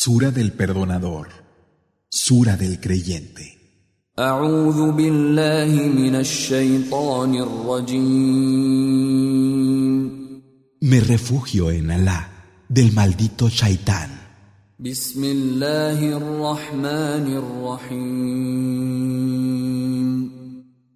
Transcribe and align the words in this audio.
Sura 0.00 0.30
del 0.30 0.52
Perdonador. 0.52 1.26
Sura 2.08 2.56
del 2.56 2.78
Creyente. 2.78 3.58
Me 10.80 11.00
refugio 11.00 11.72
en 11.72 11.90
Alá 11.90 12.30
del 12.68 12.92
maldito 12.92 13.48
Shaitán. 13.48 14.20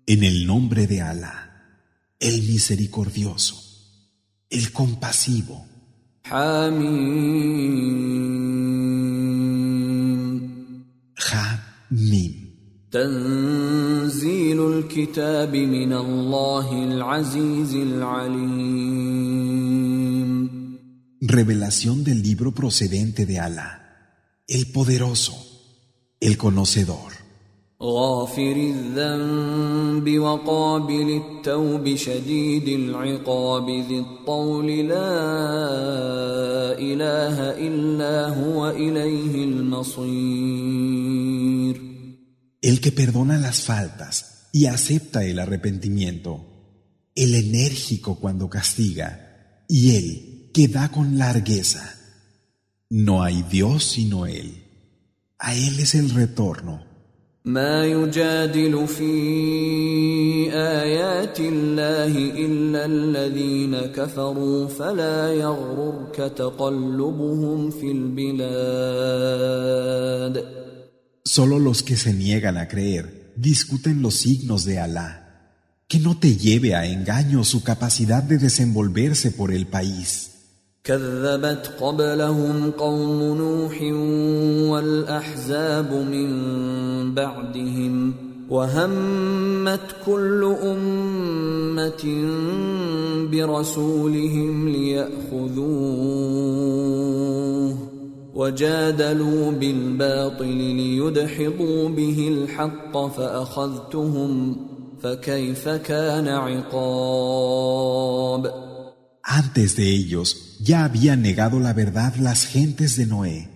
En 0.06 0.22
el 0.22 0.46
nombre 0.46 0.86
de 0.86 1.02
Alá, 1.02 1.80
el 2.20 2.42
misericordioso, 2.42 3.56
el 4.48 4.70
compasivo. 4.70 5.71
حميم 6.23 7.87
Ha 11.17 11.59
Mim. 11.91 12.47
تنزيل 12.91 14.67
الكتاب 14.67 15.55
من 15.55 15.93
الله 15.93 16.83
العزيز 16.83 17.75
العليم 17.75 19.27
Revelación 21.19 22.03
del 22.05 22.21
libro 22.21 22.53
procedente 22.53 23.25
de 23.25 23.39
Alá, 23.39 23.71
el 24.47 24.71
poderoso, 24.71 25.35
el 26.21 26.37
conocedor. 26.37 27.10
غافر 27.81 28.55
الذنب 28.55 30.19
وقابل 30.19 31.21
التوب 31.21 31.95
شديد 31.95 32.67
العقاب 32.67 33.69
ذي 33.69 33.99
الطول 33.99 34.67
لا 34.87 35.13
اله 36.79 37.37
الا 37.67 38.27
هو 38.29 38.69
اليه 38.69 39.43
المصير 39.43 40.67
El 42.59 42.81
que 42.81 42.91
perdona 42.91 43.37
las 43.37 43.61
faltas 43.61 44.49
y 44.51 44.65
acepta 44.65 45.23
el 45.23 45.37
arrepentimiento, 45.37 46.33
el 47.13 47.35
enérgico 47.35 48.19
cuando 48.19 48.49
castiga 48.49 49.63
y 49.69 49.95
el 49.95 50.49
que 50.51 50.67
da 50.67 50.89
con 50.89 51.19
largueza. 51.19 51.95
No 52.89 53.21
hay 53.21 53.43
Dios 53.43 53.83
sino 53.83 54.25
Él. 54.25 54.63
A 55.37 55.53
Él 55.53 55.79
es 55.79 55.93
el 55.93 56.09
retorno. 56.09 56.90
ما 57.45 57.85
يجادل 57.85 58.87
في 58.87 59.13
ايات 60.53 61.39
الله 61.39 62.17
الا 62.45 62.85
الذين 62.85 63.77
كفروا 63.79 64.67
فلا 64.67 65.33
يغررك 65.33 66.15
تقلبهم 66.15 67.69
في 67.69 67.91
البلاد 67.91 68.47
Solo 71.37 71.59
los 71.59 71.83
que 71.83 71.97
se 71.97 72.13
niegan 72.13 72.57
a 72.57 72.67
creer 72.67 73.33
discuten 73.35 74.01
los 74.01 74.15
signos 74.15 74.65
de 74.65 74.79
Alá. 74.79 75.09
Que 75.87 75.99
no 75.99 76.17
te 76.17 76.35
lleve 76.35 76.73
a 76.75 76.85
engaño 76.85 77.43
su 77.43 77.63
capacidad 77.63 78.23
de 78.23 78.37
desenvolverse 78.37 79.31
por 79.31 79.51
el 79.51 79.67
país. 79.67 80.30
كذبت 80.84 81.72
قبلهم 81.80 82.70
قوم 82.70 83.22
نوح 83.22 83.82
والأحزاب 84.72 85.92
من 85.92 86.30
بعدهم 87.14 88.14
وهمت 88.50 89.96
كل 90.06 90.56
أمة 90.62 92.04
برسولهم 93.30 94.68
ليأخذوه 94.68 95.72
وجادلوا 98.34 99.50
بالباطل 99.50 100.56
ليدحضوا 100.56 101.88
به 101.88 102.28
الحق 102.28 103.06
فأخذتهم 103.06 104.56
فكيف 105.02 105.68
كان 105.68 106.28
عقاب؟ 106.28 107.32
Antes 109.24 109.76
de 109.76 109.84
ellos 109.84 110.51
ya 110.62 110.84
habían 110.84 111.22
negado 111.22 111.58
la 111.58 111.72
verdad 111.72 112.14
las 112.16 112.46
gentes 112.46 112.96
de 112.96 113.06
Noé, 113.06 113.48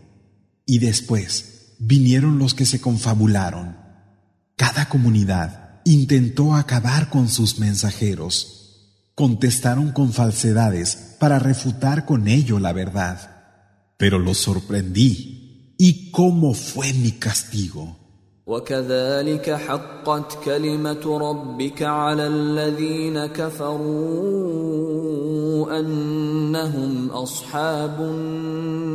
y 0.66 0.78
después 0.80 1.74
vinieron 1.78 2.38
los 2.38 2.54
que 2.54 2.66
se 2.66 2.80
confabularon. 2.80 3.76
Cada 4.56 4.88
comunidad 4.88 5.80
intentó 5.84 6.54
acabar 6.54 7.10
con 7.10 7.28
sus 7.28 7.58
mensajeros. 7.58 9.12
Contestaron 9.14 9.92
con 9.92 10.12
falsedades 10.12 11.16
para 11.20 11.38
refutar 11.38 12.04
con 12.04 12.28
ello 12.28 12.58
la 12.58 12.72
verdad. 12.72 13.30
Pero 13.96 14.18
los 14.18 14.38
sorprendí. 14.38 15.74
¿Y 15.78 16.10
cómo 16.10 16.54
fue 16.54 16.92
mi 16.92 17.12
castigo? 17.12 18.05
وكذلك 18.47 19.49
حقت 19.51 20.43
كلمة 20.45 21.17
ربك 21.17 21.83
على 21.83 22.27
الذين 22.27 23.25
كفروا 23.25 24.71
أنهم 25.79 27.09
أصحاب 27.09 28.01
النار 28.01 28.91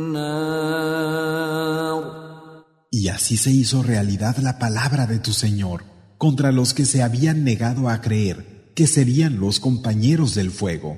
Y 2.89 3.09
así 3.09 3.37
se 3.37 3.51
hizo 3.51 3.83
realidad 3.83 4.37
la 4.37 4.57
palabra 4.59 5.05
de 5.07 5.19
tu 5.19 5.33
Señor 5.33 5.83
contra 6.17 6.51
los 6.51 6.73
que 6.73 6.85
se 6.85 7.03
habían 7.03 7.43
negado 7.43 7.89
a 7.89 8.01
creer 8.01 8.71
que 8.75 8.87
serían 8.87 9.39
los 9.39 9.59
compañeros 9.59 10.35
del 10.35 10.51
fuego. 10.51 10.97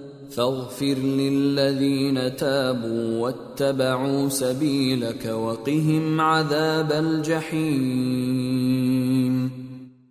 فاغفر 0.30 0.98
للذين 0.98 2.36
تابوا 2.36 3.20
واتبعوا 3.20 4.28
سبيلك 4.28 5.24
وقهم 5.26 6.20
عذاب 6.20 6.92
الجحيم 6.92 8.36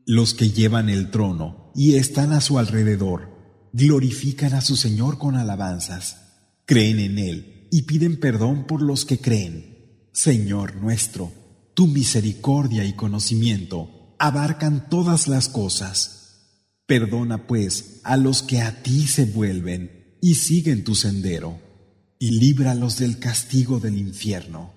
Los 0.07 0.35
que 0.35 0.49
llevan 0.51 0.89
el 0.89 1.09
trono 1.09 1.71
y 1.73 1.95
están 1.95 2.31
a 2.31 2.39
su 2.41 2.59
alrededor 2.59 3.35
glorifican 3.73 4.53
a 4.53 4.61
su 4.61 4.77
Señor 4.77 5.17
con 5.17 5.35
alabanzas, 5.35 6.17
creen 6.65 6.99
en 6.99 7.17
Él 7.17 7.67
y 7.71 7.81
piden 7.81 8.19
perdón 8.19 8.67
por 8.67 8.81
los 8.81 9.03
que 9.03 9.17
creen. 9.17 10.09
Señor 10.13 10.75
nuestro, 10.75 11.33
tu 11.73 11.87
misericordia 11.87 12.85
y 12.85 12.93
conocimiento 12.93 14.15
abarcan 14.17 14.87
todas 14.89 15.27
las 15.27 15.49
cosas. 15.49 16.11
Perdona 16.85 17.47
pues 17.47 17.99
a 18.03 18.15
los 18.15 18.43
que 18.43 18.61
a 18.61 18.81
ti 18.81 19.07
se 19.07 19.25
vuelven 19.25 19.98
y 20.21 20.35
siguen 20.35 20.83
tu 20.83 20.95
sendero, 20.95 21.59
y 22.19 22.39
líbralos 22.39 22.97
del 22.99 23.19
castigo 23.19 23.79
del 23.79 23.97
infierno. 23.97 24.75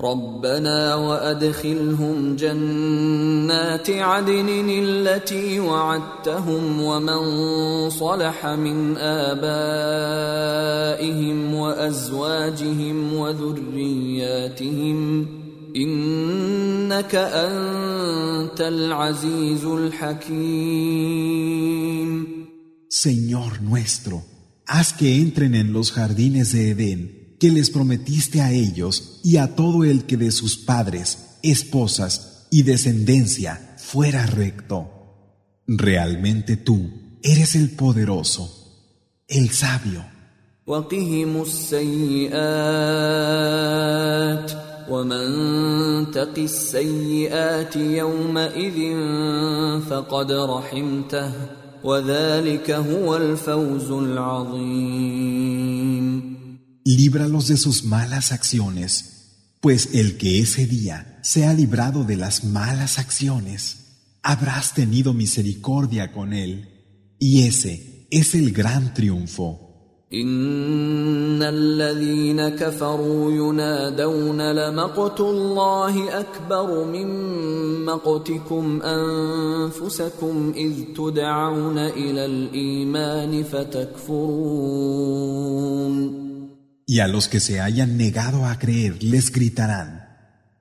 ربنا 0.00 0.94
وادخلهم 0.94 2.36
جنات 2.36 3.90
عدن 3.90 4.68
التي 4.68 5.60
وعدتهم 5.60 6.82
ومن 6.82 7.22
صلح 7.90 8.46
من 8.46 8.96
ابائهم 8.96 10.34
وازواجهم 11.54 13.14
وذرياتهم 13.14 14.98
انك 15.76 17.14
انت 17.14 18.60
العزيز 18.60 19.64
الحكيم 19.64 21.08
Señor 22.90 23.50
nuestro, 23.60 24.16
haz 24.73 24.91
que 24.91 25.17
entren 25.17 25.53
en 25.53 25.71
los 25.71 25.91
jardines 25.91 26.51
de 26.51 26.71
Edén 26.71 27.37
que 27.39 27.51
les 27.51 27.69
prometiste 27.69 28.41
a 28.41 28.51
ellos 28.51 29.19
y 29.23 29.37
a 29.37 29.55
todo 29.55 29.83
el 29.83 30.05
que 30.05 30.17
de 30.17 30.31
sus 30.31 30.57
padres, 30.57 31.37
esposas 31.43 32.47
y 32.49 32.63
descendencia 32.63 33.75
fuera 33.77 34.25
recto. 34.25 34.89
Realmente 35.67 36.57
tú 36.57 36.89
eres 37.21 37.53
el 37.53 37.69
poderoso, 37.69 38.49
el 39.27 39.51
sabio. 39.51 40.03
Líbralos 56.85 57.49
de 57.49 57.57
sus 57.57 57.83
malas 57.83 58.31
acciones, 58.31 59.57
pues 59.59 59.89
el 59.93 60.15
que 60.17 60.39
ese 60.39 60.65
día 60.65 61.19
sea 61.21 61.53
librado 61.53 62.05
de 62.05 62.15
las 62.15 62.45
malas 62.45 62.99
acciones, 62.99 63.79
habrás 64.21 64.73
tenido 64.73 65.13
misericordia 65.13 66.13
con 66.13 66.31
él, 66.31 66.69
y 67.19 67.43
ese 67.47 68.07
es 68.11 68.33
el 68.33 68.53
gran 68.53 68.93
triunfo. 68.93 69.62
ان 70.12 71.42
الذين 71.42 72.48
كفروا 72.48 73.32
ينادون 73.32 74.52
لمقت 74.52 75.20
الله 75.20 76.20
اكبر 76.20 76.84
من 76.84 77.08
مقتكم 77.84 78.82
انفسكم 78.82 80.52
اذ 80.56 80.72
تدعون 80.96 81.78
الى 81.78 82.24
الايمان 82.24 83.42
فتكفرون 83.42 84.78
Y 86.90 87.00
a 87.00 87.06
los 87.06 87.28
que 87.28 87.38
se 87.38 87.60
hayan 87.60 87.98
negado 87.98 88.46
a 88.46 88.58
creer 88.58 89.02
les 89.02 89.30
gritarán, 89.30 90.08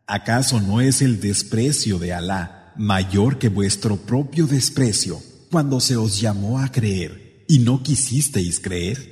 ¿acaso 0.08 0.60
no 0.60 0.82
es 0.82 1.02
el 1.02 1.22
desprecio 1.22 2.00
de 2.00 2.12
Alá 2.12 2.74
mayor 2.76 3.38
que 3.40 3.48
vuestro 3.48 3.96
propio 3.96 4.46
desprecio 4.46 5.22
cuando 5.50 5.80
se 5.80 5.96
os 5.96 6.20
llamó 6.20 6.60
a 6.60 6.70
creer 6.70 7.46
y 7.48 7.60
no 7.60 7.82
quisisteis 7.82 8.60
creer? 8.60 9.11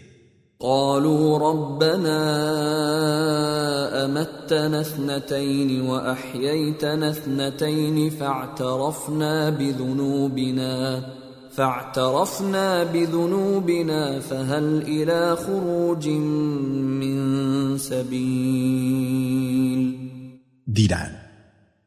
قالوا 0.63 1.39
ربنا 1.39 2.21
أمتنا 4.05 4.81
اثنتين 4.81 5.81
وأحييتنا 5.81 7.11
اثنتين 7.11 8.11
فاعترفنا 8.11 9.51
بذنوبنا 9.51 11.07
فاعترفنا 11.53 12.85
بذنوبنا 12.85 14.21
فهل 14.21 14.83
إلى 14.83 15.37
خروج 15.37 16.09
من 16.09 17.79
سبيل 17.79 19.31
Dirán, 20.67 21.13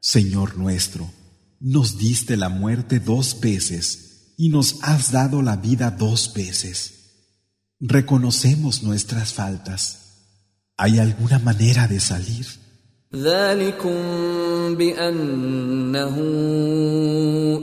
Señor 0.01 0.57
nuestro, 0.57 1.09
nos 1.61 1.97
diste 1.97 2.35
la 2.37 2.49
muerte 2.49 2.99
dos 2.99 3.39
veces 3.39 4.33
y 4.37 4.49
nos 4.49 4.79
has 4.81 5.11
dado 5.11 5.41
la 5.41 5.55
vida 5.55 5.89
dos 5.91 6.33
veces. 6.33 7.02
Reconocemos 7.82 8.82
nuestras 8.82 9.32
faltas. 9.32 9.82
¿Hay 10.76 10.98
alguna 10.98 11.38
manera 11.38 11.86
de 11.86 12.00
salir? 12.00 12.46
ذلكم 13.14 13.94
بانه 14.74 16.16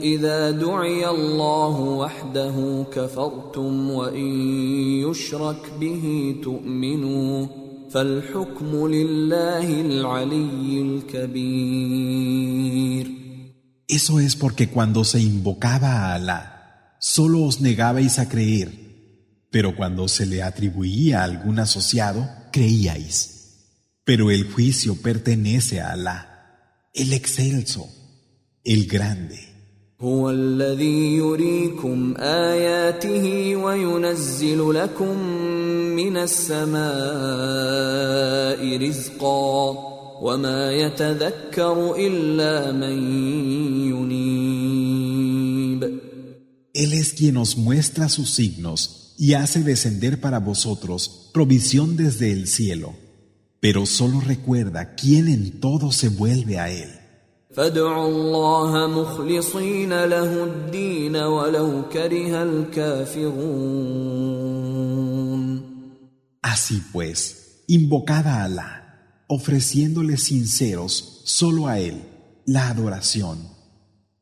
اذا 0.02 0.50
دعي 0.50 1.08
الله 1.08 1.80
وحده 1.80 2.86
كفرتم 2.92 3.90
وان 3.90 4.50
يشرك 5.06 5.72
به 5.80 6.36
تؤمنوا 6.42 7.46
فالحكم 7.90 8.86
لله 8.86 9.80
العلي 9.80 10.82
الكبير 10.82 12.26
Eso 13.88 14.18
es 14.18 14.34
porque 14.34 14.68
cuando 14.68 15.04
se 15.04 15.20
invocaba 15.20 15.92
a 15.92 16.14
Alá, 16.14 16.42
solo 16.98 17.44
os 17.44 17.60
negabais 17.60 18.18
a 18.18 18.28
creer 18.28 18.79
pero 19.50 19.74
cuando 19.74 20.06
se 20.08 20.26
le 20.26 20.42
atribuía 20.42 21.24
algún 21.24 21.58
asociado, 21.58 22.28
creíais. 22.52 23.32
Pero 24.04 24.30
el 24.30 24.50
juicio 24.52 24.96
pertenece 25.00 25.80
a 25.80 25.92
Alá, 25.92 26.90
el 26.92 27.12
excelso, 27.12 27.88
el 28.64 28.86
grande. 28.86 29.56
هو 30.00 30.30
الذي 30.30 31.16
يريكم 31.16 32.14
آياته 32.18 33.56
وينزل 33.56 34.74
لكم 34.74 35.18
من 35.96 36.16
السماء 36.16 36.76
رزقا 38.76 39.70
وما 40.22 40.72
يتذكر 40.72 41.96
إلا 41.96 42.72
من 42.72 42.98
ينيب 43.88 45.26
Él 46.74 46.92
es 46.92 47.14
quien 47.14 47.38
os 47.38 47.56
muestra 47.56 48.10
sus 48.10 48.34
signos 48.34 48.99
y 49.21 49.35
hace 49.35 49.61
descender 49.61 50.19
para 50.19 50.39
vosotros 50.39 51.29
provisión 51.31 51.95
desde 51.95 52.31
el 52.31 52.47
cielo. 52.47 52.95
Pero 53.59 53.85
solo 53.85 54.19
recuerda 54.19 54.95
quién 54.95 55.27
en 55.27 55.59
todo 55.59 55.91
se 55.91 56.09
vuelve 56.09 56.57
a 56.57 56.71
Él. 56.71 56.89
Así 66.41 66.81
pues, 66.91 67.63
invocad 67.67 68.25
a 68.25 68.43
Alá, 68.45 69.23
ofreciéndole 69.27 70.17
sinceros 70.17 71.21
solo 71.25 71.67
a 71.67 71.77
Él 71.77 72.01
la 72.47 72.69
adoración, 72.69 73.37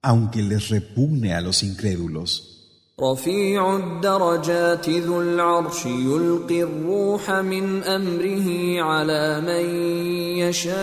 aunque 0.01 0.41
les 0.41 0.67
repugne 0.67 1.33
a 1.33 1.39
los 1.39 1.63
incrédulos. 1.63 2.58
رفيع 3.00 3.76
الدرجات 3.76 4.88
ذو 4.88 5.22
العرش 5.22 5.86
يلقي 5.86 6.62
الروح 6.62 7.30
من 7.30 7.82
امره 7.82 8.80
على 8.82 9.40
من 9.40 9.66
يشاء 10.38 10.74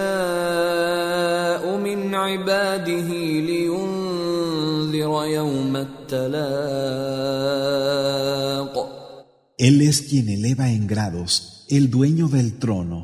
من 1.78 2.16
عباده 2.16 3.08
لينذر 3.48 5.26
يوم 5.26 5.76
التلاق 5.76 6.92
Él 9.58 9.82
es 9.84 10.02
quien 10.02 10.28
eleva 10.28 10.72
en 10.72 10.88
grados, 10.88 11.66
el 11.70 11.92
dueño 11.92 12.28
del 12.28 12.58
trono, 12.58 13.00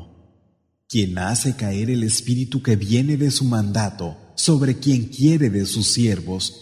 quien 0.88 1.16
hace 1.16 1.54
caer 1.54 1.88
el 1.88 2.02
espíritu 2.02 2.62
que 2.62 2.74
viene 2.74 3.16
de 3.16 3.30
su 3.30 3.44
mandato 3.44 4.16
sobre 4.34 4.78
quien 4.80 5.04
quiere 5.04 5.50
de 5.50 5.64
sus 5.66 5.86
siervos 5.92 6.61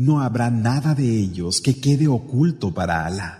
no 0.00 0.22
habrá 0.22 0.48
nada 0.50 0.94
de 0.94 1.20
ellos 1.20 1.60
que 1.60 1.78
quede 1.78 2.08
oculto 2.08 2.72
para 2.72 3.04
Alá. 3.04 3.36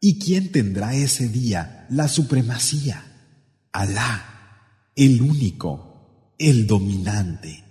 ¿Y 0.00 0.18
quién 0.18 0.50
tendrá 0.50 0.92
ese 0.96 1.28
día 1.28 1.86
la 1.90 2.08
supremacía? 2.08 3.04
Alá, 3.70 4.90
el 4.96 5.22
único, 5.22 6.34
el 6.36 6.66
dominante. 6.66 7.62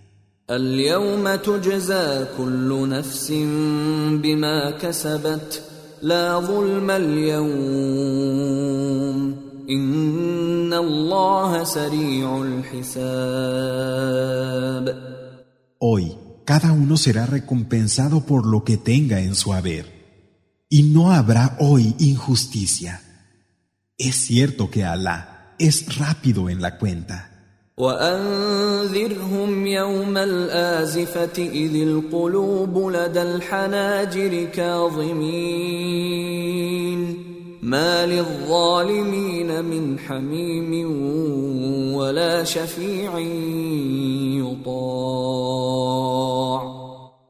Hoy 15.80 16.17
cada 16.48 16.72
uno 16.72 16.96
será 16.96 17.26
recompensado 17.26 18.22
por 18.22 18.46
lo 18.46 18.64
que 18.64 18.78
tenga 18.78 19.20
en 19.20 19.36
su 19.36 19.54
haber. 19.54 19.86
Y 20.70 20.84
no 20.84 21.12
habrá 21.12 21.58
hoy 21.60 21.94
injusticia. 22.00 23.02
Es 23.98 24.16
cierto 24.16 24.72
que 24.72 24.86
Alá 24.86 25.56
es 25.60 25.98
rápido 25.98 26.50
en 26.50 26.62
la 26.62 26.78
cuenta. 26.78 27.32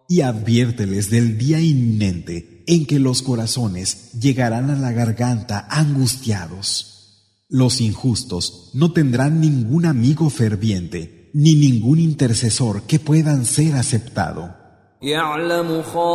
Y 0.08 0.22
adviérteles 0.22 1.10
del 1.10 1.40
día 1.40 1.60
inminente 1.60 2.64
en 2.68 2.86
que 2.86 3.00
los 3.00 3.24
corazones 3.24 4.12
llegarán 4.12 4.70
a 4.70 4.76
la 4.76 4.92
garganta 4.92 5.66
angustiados. 5.72 7.42
Los 7.50 7.82
injustos 7.82 8.70
no 8.76 8.94
tendrán 8.94 9.42
ningún 9.42 9.88
amigo 9.88 10.30
ferviente, 10.30 11.32
ni 11.34 11.56
ningún 11.56 11.98
intercesor 11.98 12.84
que 12.84 13.00
puedan 13.00 13.44
ser 13.44 13.74
aceptado. 13.74 14.57
يعلم 15.02 15.84
خائنة 15.94 16.14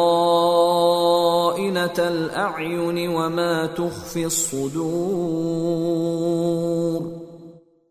الأعين 1.98 3.08
وما 3.08 3.66
تخفي 3.66 4.26
الصدور. 4.26 5.72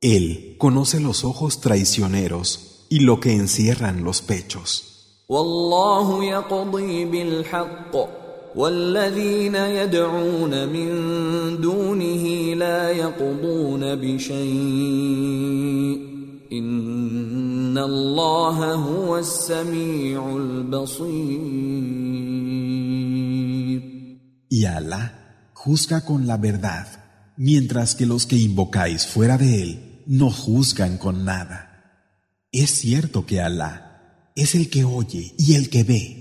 Él 0.02 0.58
conoce 0.58 1.00
los 1.00 1.24
ojos 1.24 1.62
traicioneros 1.62 2.86
y 2.90 3.00
lo 3.00 3.20
que 3.20 3.36
encierran 3.36 4.04
los 4.04 4.22
pechos. 4.22 4.84
والله 5.30 6.24
يقضي 6.24 7.06
بالحق. 7.06 8.22
والذين 8.56 9.56
يدعون 9.56 10.68
من 10.68 10.92
دونه 11.62 12.56
لا 12.56 12.90
يقضون 12.90 13.96
بشيء. 13.96 16.11
Y 24.50 24.66
Alá 24.66 25.50
juzga 25.54 26.04
con 26.04 26.28
la 26.28 26.36
verdad, 26.36 26.88
mientras 27.38 27.96
que 27.96 28.06
los 28.06 28.26
que 28.26 28.36
invocáis 28.36 29.08
fuera 29.08 29.38
de 29.38 29.62
él 29.62 30.04
no 30.08 30.30
juzgan 30.30 30.98
con 30.98 31.24
nada. 31.24 31.70
Es 32.52 32.72
cierto 32.72 33.26
que 33.26 33.40
Alá 33.40 34.32
es 34.36 34.54
el 34.54 34.70
que 34.70 34.84
oye 34.84 35.34
y 35.38 35.56
el 35.56 35.70
que 35.70 35.84
ve. 35.86 36.21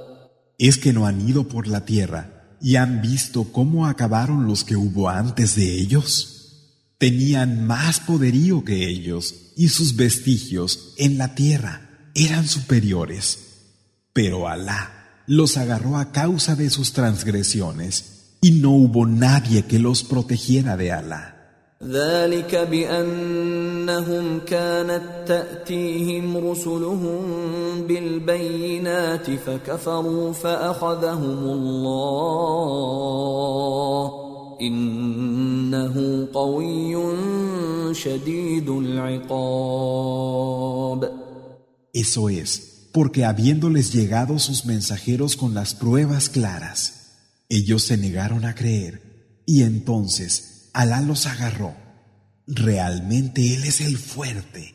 ¿Es 0.61 0.77
que 0.77 0.93
no 0.93 1.07
han 1.07 1.27
ido 1.27 1.47
por 1.47 1.65
la 1.65 1.85
tierra 1.85 2.55
y 2.61 2.75
han 2.75 3.01
visto 3.01 3.45
cómo 3.45 3.87
acabaron 3.87 4.45
los 4.45 4.63
que 4.63 4.75
hubo 4.75 5.09
antes 5.09 5.55
de 5.55 5.73
ellos? 5.73 6.91
Tenían 6.99 7.65
más 7.65 7.99
poderío 7.99 8.63
que 8.63 8.87
ellos 8.87 9.33
y 9.57 9.69
sus 9.69 9.95
vestigios 9.95 10.93
en 10.97 11.17
la 11.17 11.33
tierra 11.33 12.11
eran 12.13 12.47
superiores. 12.47 13.39
Pero 14.13 14.47
Alá 14.47 15.23
los 15.25 15.57
agarró 15.57 15.97
a 15.97 16.11
causa 16.11 16.55
de 16.55 16.69
sus 16.69 16.93
transgresiones 16.93 18.35
y 18.39 18.51
no 18.51 18.69
hubo 18.69 19.07
nadie 19.07 19.65
que 19.65 19.79
los 19.79 20.03
protegiera 20.03 20.77
de 20.77 20.91
Alá. 20.91 21.75
ذلك 23.80 23.86
بانهم 23.86 24.40
كانت 24.40 25.28
تاتيهم 25.28 26.36
رسلهم 26.36 27.22
بالبينات 27.86 29.30
فكفروا 29.30 30.32
فاخذهم 30.32 31.38
الله 31.38 32.90
انه 34.60 36.28
قوي 36.34 36.96
شديد 37.94 38.68
العقاب 38.68 39.46
Eso 41.92 42.28
es, 42.28 42.90
porque 42.92 43.24
habiéndoles 43.24 43.90
llegado 43.94 44.38
sus 44.38 44.66
mensajeros 44.66 45.34
con 45.34 45.54
las 45.54 45.74
pruebas 45.74 46.28
claras, 46.28 46.78
ellos 47.48 47.84
se 47.84 47.96
negaron 47.96 48.44
a 48.44 48.54
creer, 48.54 49.42
y 49.46 49.62
entonces 49.62 50.56
Alá 50.74 51.00
los 51.00 51.24
agarró. 51.26 51.79
Realmente 52.50 53.54
Él 53.54 53.64
es 53.64 53.80
el 53.80 53.98
fuerte, 53.98 54.74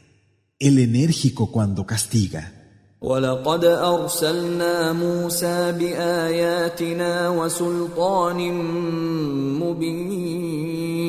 el 0.59 0.79
enérgico 0.79 1.51
cuando 1.51 1.85
castiga. 1.85 2.61
ولقد 3.01 3.65
ارسلنا 3.65 4.93
موسى 4.93 5.71
باياتنا 5.71 7.29
وسلطان 7.29 8.53
مبين 9.59 11.01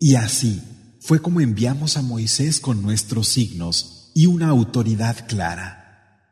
Y 0.00 0.14
así 0.14 0.62
fue 1.00 1.20
como 1.20 1.40
enviamos 1.40 1.96
a 1.96 2.02
Moisés 2.02 2.60
con 2.60 2.82
nuestros 2.82 3.28
signos 3.28 4.12
y 4.14 4.26
una 4.26 4.48
autoridad 4.48 5.26
clara. 5.26 5.79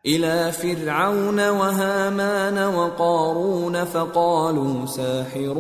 إلى 0.10 0.52
فرعون 0.52 1.40
وهامان 1.50 2.58
وقارون 2.58 3.86
فقالوا 3.86 4.86
ساحر 4.86 5.56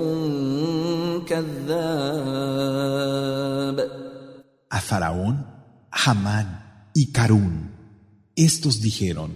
كذاب 1.27 2.69
A 4.71 4.79
Faraón, 4.89 5.35
Hamán 6.03 6.47
y 6.93 7.11
Carún, 7.11 7.55
estos 8.35 8.81
dijeron, 8.81 9.31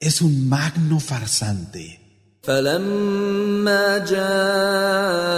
es 0.00 0.20
un 0.22 0.48
magno 0.48 0.98
farsante. 1.00 2.06
فلما 2.42 3.98
جاءهم 3.98 5.36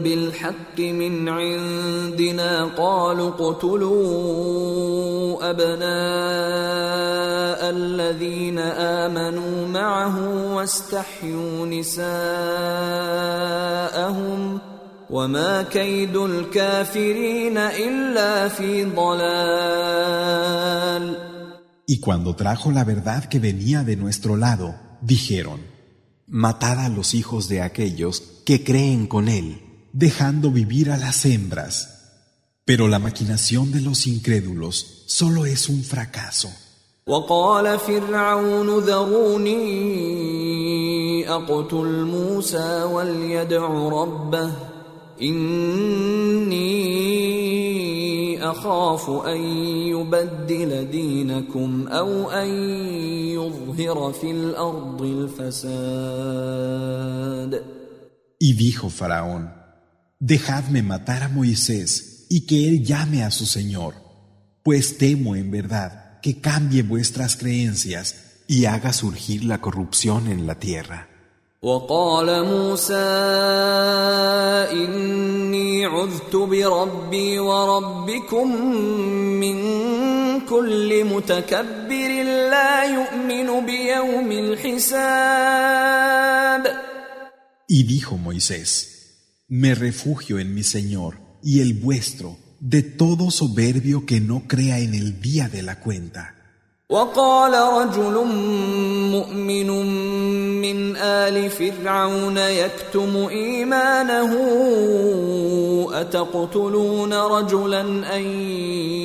بالحق 0.00 0.78
من 0.78 1.28
عندنا 1.28 2.64
قالوا 2.64 3.28
اقتلوا 3.28 3.90
ابناء 5.50 5.86
الذين 7.70 8.58
امنوا 8.58 9.68
معه 9.68 10.54
واستحيوا 10.54 11.66
نساءهم 11.66 12.06
وما 15.10 15.62
كيد 15.62 16.16
الكافرين 16.16 17.58
الا 17.58 18.48
في 18.48 18.84
ضلال 18.84 20.36
Y 21.88 22.00
cuando 22.00 22.34
trajo 22.34 22.72
la 22.72 22.82
verdad 22.82 23.26
que 23.26 23.38
venía 23.38 23.84
de 23.84 23.94
nuestro 23.96 24.36
lado, 24.36 24.74
dijeron, 25.02 25.60
Matad 26.26 26.80
a 26.80 26.88
los 26.88 27.14
hijos 27.14 27.48
de 27.48 27.62
aquellos 27.62 28.20
que 28.44 28.64
creen 28.64 29.06
con 29.06 29.28
él, 29.28 29.62
dejando 29.92 30.50
vivir 30.50 30.90
a 30.90 30.96
las 30.96 31.24
hembras. 31.24 31.92
Pero 32.64 32.88
la 32.88 32.98
maquinación 32.98 33.72
de 33.72 33.80
los 33.80 34.06
incrédulos 34.06 35.04
solo 35.06 35.46
es 35.46 35.68
un 35.68 35.84
fracaso. 35.84 36.50
وقال 37.08 37.78
فرعون 37.78 38.78
ذروني 38.78 39.56
اقتل 41.28 42.04
موسى 42.04 42.82
وليدع 42.82 43.66
ربه 43.88 44.52
اني 45.22 46.56
اخاف 48.50 49.10
ان 49.10 49.40
يبدل 49.86 50.90
دينكم 50.90 51.88
او 51.88 52.30
ان 52.30 52.48
يظهر 53.38 54.12
في 54.12 54.30
الارض 54.30 55.02
الفساد 55.02 56.36
Y 58.38 58.52
dijo 58.52 58.90
Faraón, 58.90 59.50
Dejadme 60.20 60.82
matar 60.82 61.22
a 61.22 61.28
Moisés 61.28 62.26
y 62.28 62.46
que 62.46 62.68
él 62.68 62.84
llame 62.84 63.22
a 63.22 63.30
su 63.30 63.46
Señor, 63.46 63.94
pues 64.62 64.98
temo 64.98 65.36
en 65.36 65.50
verdad 65.50 66.20
que 66.22 66.40
cambie 66.40 66.82
vuestras 66.82 67.36
creencias 67.36 68.42
y 68.48 68.64
haga 68.64 68.92
surgir 68.92 69.44
la 69.44 69.60
corrupción 69.60 70.28
en 70.28 70.46
la 70.46 70.58
tierra. 70.58 71.08
وقال 71.62 72.44
موسى 72.44 72.94
إني 74.72 75.86
عذت 75.86 76.36
بربي 76.36 77.38
وربكم 77.38 78.66
من 79.40 79.56
كل 80.40 81.04
متكبر 81.04 82.22
لا 82.50 82.84
يؤمن 82.84 83.66
بيوم 83.66 84.32
الحساب 84.32 85.56
Y 87.68 87.82
dijo 87.82 88.16
Moisés, 88.16 88.89
Me 89.50 89.74
refugio 89.74 90.38
en 90.38 90.54
mi 90.54 90.62
Señor 90.62 91.18
y 91.42 91.60
el 91.60 91.74
vuestro 91.74 92.36
de 92.60 92.82
todo 92.82 93.30
soberbio 93.30 94.06
que 94.06 94.20
no 94.20 94.44
crea 94.48 94.78
en 94.78 94.94
el 94.94 95.20
día 95.20 95.48
de 95.48 95.62
la 95.62 95.80
cuenta. 95.80 96.36
وقال 96.90 97.52
رجل 97.52 98.24
مؤمن 99.10 99.70
من 100.62 100.96
آل 100.96 101.50
فرعون 101.50 102.36
يكتم 102.36 103.16
إيمانه 103.30 104.32
أتقتلون 105.92 107.12
رجلا 107.12 107.80
أن 108.16 108.22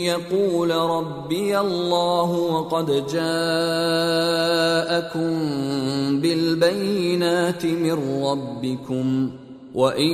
يقول 0.05 0.71
ربي 0.71 1.59
الله 1.59 2.31
وقد 2.31 2.85
جاءكم 3.07 3.21
بالبينات 6.21 7.65
من 7.65 8.23
ربكم 8.23 9.31
وإن 9.76 10.10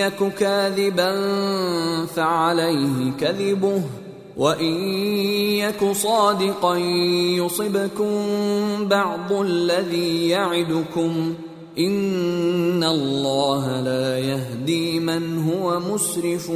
يك 0.00 0.34
كاذبا 0.34 1.12
فعليه 2.06 3.12
كذبه 3.20 3.82
وان 4.36 4.74
يك 5.60 5.92
صادقا 5.92 6.76
يصبكم 7.36 8.14
بعض 8.88 9.32
الذي 9.32 10.28
يعدكم 10.28 11.34
ان 11.78 12.84
الله 12.84 13.80
لا 13.80 14.18
يهدي 14.18 15.00
من 15.00 15.38
هو 15.38 15.80
مسرف 15.80 16.46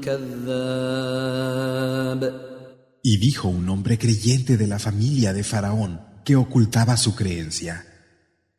كذاب 0.00 1.46
Y 3.02 3.18
dijo 3.18 3.48
un 3.48 3.68
hombre 3.68 3.98
creyente 3.98 4.56
de 4.56 4.66
la 4.66 4.78
familia 4.78 5.32
de 5.34 5.44
Faraón 5.44 6.00
que 6.24 6.34
ocultaba 6.34 6.96
su 6.96 7.14
creencia, 7.14 7.84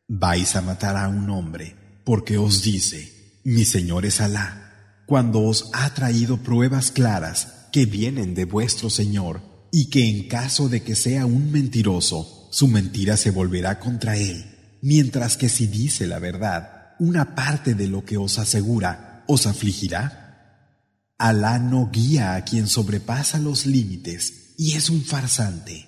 vais 0.06 0.56
a 0.56 0.62
matar 0.62 0.96
a 0.96 1.08
un 1.08 1.28
hombre 1.28 1.87
porque 2.08 2.38
os 2.38 2.62
dice, 2.62 3.42
mi 3.44 3.66
Señor 3.66 4.06
es 4.06 4.22
Alá, 4.22 5.02
cuando 5.04 5.42
os 5.42 5.68
ha 5.74 5.92
traído 5.92 6.38
pruebas 6.38 6.90
claras 6.90 7.66
que 7.70 7.84
vienen 7.84 8.34
de 8.34 8.46
vuestro 8.46 8.88
Señor 8.88 9.42
y 9.70 9.90
que 9.90 10.08
en 10.08 10.26
caso 10.26 10.70
de 10.70 10.82
que 10.82 10.94
sea 10.94 11.26
un 11.26 11.52
mentiroso, 11.52 12.48
su 12.50 12.66
mentira 12.66 13.18
se 13.18 13.30
volverá 13.30 13.78
contra 13.78 14.16
él, 14.16 14.56
mientras 14.80 15.36
que 15.36 15.50
si 15.50 15.66
dice 15.66 16.06
la 16.06 16.18
verdad, 16.18 16.94
una 16.98 17.34
parte 17.34 17.74
de 17.74 17.88
lo 17.88 18.06
que 18.06 18.16
os 18.16 18.38
asegura 18.38 19.22
os 19.28 19.46
afligirá. 19.46 20.64
Alá 21.18 21.58
no 21.58 21.90
guía 21.92 22.36
a 22.36 22.44
quien 22.46 22.68
sobrepasa 22.68 23.38
los 23.38 23.66
límites 23.66 24.54
y 24.56 24.76
es 24.76 24.88
un 24.88 25.04
farsante. 25.04 25.87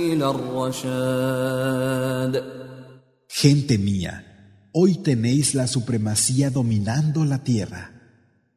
Gente 3.27 3.77
mía, 3.77 4.69
hoy 4.73 4.95
tenéis 4.95 5.55
la 5.55 5.67
supremacía 5.67 6.49
dominando 6.49 7.25
la 7.25 7.43
tierra. 7.43 7.91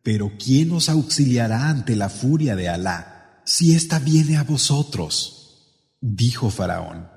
Pero 0.03 0.33
¿quién 0.39 0.73
os 0.73 0.89
auxiliará 0.89 1.71
ante 1.71 1.97
la 1.97 2.11
furia 2.11 2.57
de 2.57 2.69
Alá 2.69 3.41
si 3.47 3.75
ésta 3.75 3.99
viene 3.99 4.37
a 4.37 4.45
vosotros? 4.45 5.89
Dijo 6.01 6.51
Faraón, 6.51 7.09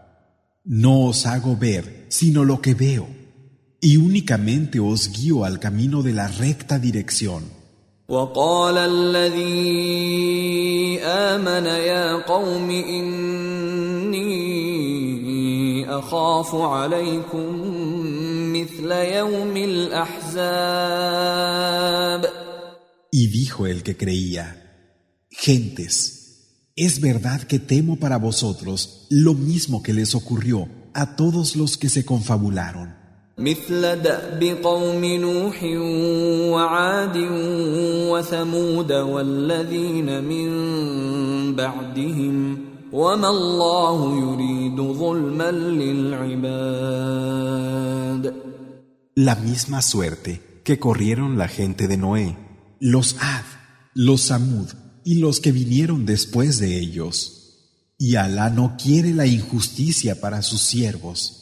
no 0.63 1.05
os 1.05 1.25
hago 1.25 1.57
ver 1.57 2.05
sino 2.09 2.45
lo 2.45 2.61
que 2.61 2.73
veo, 2.73 3.07
y 3.81 3.97
únicamente 3.97 4.79
os 4.79 5.11
guío 5.11 5.43
al 5.43 5.59
camino 5.59 6.01
de 6.03 6.13
la 6.13 6.29
recta 6.29 6.79
dirección. 6.79 7.43
Y 23.11 23.27
dijo 23.27 23.67
el 23.67 23.83
que 23.83 23.95
creía, 23.97 24.63
Gentes, 25.29 26.17
es 26.75 26.99
verdad 27.01 27.41
que 27.43 27.59
temo 27.59 27.97
para 27.97 28.17
vosotros 28.17 29.07
lo 29.09 29.33
mismo 29.33 29.81
que 29.81 29.93
les 29.93 30.13
ocurrió 30.13 30.67
a 30.93 31.15
todos 31.15 31.55
los 31.55 31.77
que 31.77 31.89
se 31.89 32.05
confabularon. 32.05 32.95
La 49.15 49.35
misma 49.35 49.81
suerte 49.81 50.61
que 50.63 50.79
corrieron 50.79 51.37
la 51.37 51.49
gente 51.49 51.89
de 51.89 51.97
Noé, 51.97 52.37
los 52.79 53.17
Ad, 53.19 53.43
los 53.93 54.21
Samud 54.21 54.69
y 55.03 55.15
los 55.19 55.41
que 55.41 55.51
vinieron 55.51 56.05
después 56.05 56.59
de 56.59 56.79
ellos. 56.79 57.33
Y 57.97 58.15
Alá 58.15 58.49
no 58.49 58.77
quiere 58.81 59.13
la 59.13 59.25
injusticia 59.25 60.21
para 60.21 60.41
sus 60.41 60.61
siervos. 60.61 61.33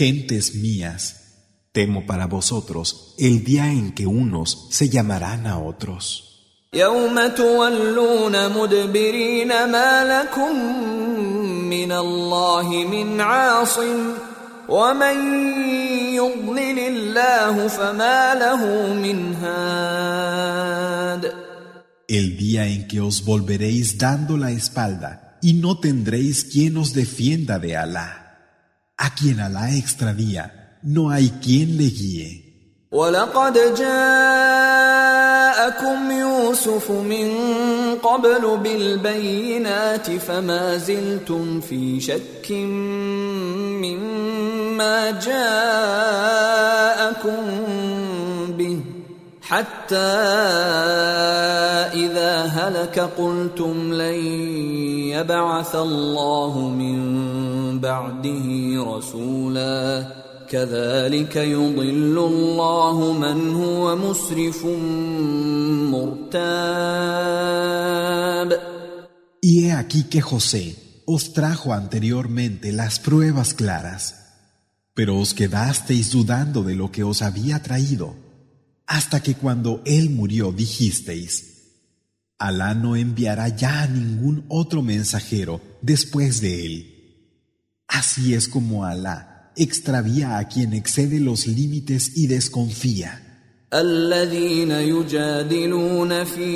Gentes 0.00 0.54
mías, 0.54 1.70
temo 1.72 2.06
para 2.06 2.26
vosotros 2.26 3.14
el 3.18 3.44
día 3.44 3.70
en 3.70 3.92
que 3.92 4.06
unos 4.06 4.68
se 4.70 4.88
llamarán 4.88 5.46
a 5.46 5.58
otros. 5.58 6.26
يوم 6.74 7.26
تولون 7.26 8.52
مدبرين 8.52 9.48
ما 9.48 10.04
لكم 10.04 10.56
من 11.70 11.92
الله 11.92 12.68
من 12.68 13.20
عاصم 13.20 14.12
ومن 14.68 15.16
يضلل 16.14 16.78
الله 16.78 17.68
فما 17.68 18.34
له 18.34 18.92
من 18.94 19.34
هاد 19.34 20.66
El 22.08 22.36
día 22.36 22.66
en 22.68 22.86
que 22.86 23.00
os 23.00 23.24
volveréis 23.24 23.98
dando 23.98 24.36
la 24.36 24.52
espalda 24.52 25.38
y 25.42 25.54
no 25.54 25.80
tendréis 25.80 26.44
quien 26.44 26.76
os 26.76 26.92
defienda 26.92 27.58
de 27.58 27.76
Alá. 27.76 28.19
A 29.00 29.14
quien 29.14 29.40
Alá 29.40 29.74
extravía, 29.74 30.78
no 30.82 31.10
hay 31.10 31.30
quien 31.42 31.76
le 31.76 31.90
guíe. 31.90 32.46
ولقد 32.92 33.74
جاءكم 33.78 34.80
يوسف 36.10 36.90
من 36.90 37.34
قبل 38.02 38.56
بالبينات 38.56 40.10
فما 40.10 40.76
زلتم 40.76 41.60
في 41.60 42.00
شك 42.00 42.50
مما 43.82 45.10
جاءكم 45.10 46.46
به 47.58 47.99
حتى 49.50 49.96
اذا 51.94 52.42
هلك 52.42 52.98
قلتم 52.98 53.92
لن 53.92 54.26
يبعث 55.14 55.74
الله 55.74 56.68
من 56.68 57.00
بعده 57.80 58.46
رسولا 58.96 60.06
كذلك 60.48 61.36
يضل 61.36 62.18
الله 62.18 63.12
من 63.12 63.54
هو 63.54 63.96
مسرف 63.96 64.66
مرتاب 65.94 67.56
Y 69.42 69.66
he 69.66 69.72
aquí 69.72 70.04
que 70.04 70.20
José 70.20 70.74
os 71.06 71.32
trajo 71.32 71.72
anteriormente 71.72 72.72
las 72.72 72.98
pruebas 72.98 73.54
claras, 73.54 74.02
pero 74.92 75.16
os 75.18 75.34
quedasteis 75.34 76.10
dudando 76.10 76.64
de 76.64 76.74
lo 76.74 76.90
que 76.90 77.04
os 77.04 77.22
había 77.22 77.62
traído, 77.62 78.16
hasta 78.90 79.22
que 79.22 79.34
cuando 79.34 79.82
él 79.84 80.10
murió 80.10 80.52
dijisteis, 80.52 81.52
Alá 82.38 82.74
no 82.74 82.96
enviará 82.96 83.48
ya 83.48 83.82
a 83.82 83.86
ningún 83.86 84.44
otro 84.48 84.82
mensajero 84.82 85.60
después 85.80 86.42
de 86.42 86.66
él. 86.66 86.96
Así 87.88 88.34
es 88.34 88.46
como 88.46 88.84
Alá 88.84 89.52
extravía 89.56 90.36
a 90.36 90.46
quien 90.48 90.74
excede 90.74 91.18
los 91.18 91.46
límites 91.46 92.12
y 92.16 92.26
desconfía. 92.26 93.22
الذين 93.74 94.70
يجادلون 94.70 96.24
في 96.24 96.54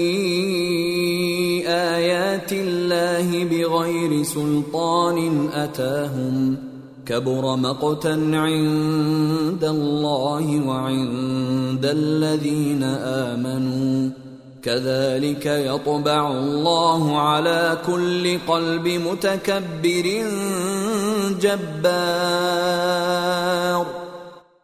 ايات 1.66 2.52
الله 2.52 3.44
بغير 3.44 4.22
سلطان 4.22 5.48
اتاهم 5.52 6.59
كبر 7.06 7.56
مقتا 7.56 8.30
عند 8.33 9.64
الله 9.64 10.66
وعند 10.66 11.85
الذين 11.85 12.83
امنوا 12.83 14.11
كذلك 14.62 15.46
يطبع 15.46 16.33
الله 16.33 17.20
على 17.20 17.78
كل 17.87 18.38
قلب 18.38 18.88
متكبر 18.88 20.24
جبار 21.40 22.80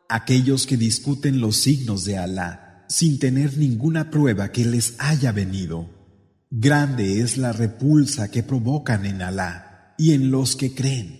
Aquellos 0.09 0.67
que 0.69 0.77
discuten 0.77 1.41
los 1.41 1.57
signos 1.57 2.05
de 2.05 2.17
Alá 2.17 2.85
sin 2.89 3.19
tener 3.19 3.59
ninguna 3.59 4.09
prueba 4.09 4.53
que 4.53 4.65
les 4.65 4.95
haya 4.99 5.33
venido. 5.33 5.91
Grande 6.49 7.21
es 7.23 7.39
la 7.39 7.53
repulsa 7.53 8.31
que 8.31 8.45
provocan 8.45 9.05
en 9.05 9.21
Alá 9.21 9.95
y 9.99 10.13
en 10.13 10.31
los 10.31 10.55
que 10.55 10.73
creen. 10.75 11.20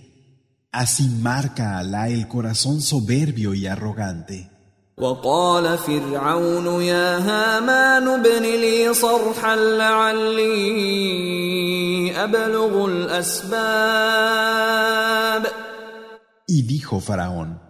Así 0.73 1.09
marca 1.09 1.79
Alá 1.79 2.09
el 2.09 2.29
corazón 2.29 2.81
soberbio 2.81 3.55
y 3.55 3.67
arrogante. 3.67 4.51
وقال 4.99 5.79
فرعون 5.79 6.83
يا 6.83 7.19
هامان 7.19 8.09
ابن 8.09 8.43
لي 8.43 8.95
صرحا 8.95 9.57
لعلي 9.57 10.57
أبلغ 12.25 12.87
الأسباب 12.87 14.27
Y 16.49 16.63
dijo 16.63 17.01
Faraón, 17.01 17.61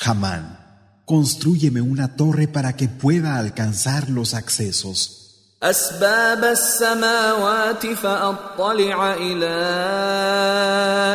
Hamán, 0.00 0.64
Construyeme 1.04 1.82
una 1.82 2.16
torre 2.16 2.48
para 2.48 2.76
que 2.76 2.88
pueda 2.88 3.36
alcanzar 3.36 4.08
los 4.08 4.32
accesos. 4.32 5.17
أسباب 5.63 6.43
السماوات 6.43 7.87
فأطلع 7.87 9.13
إلى 9.13 9.59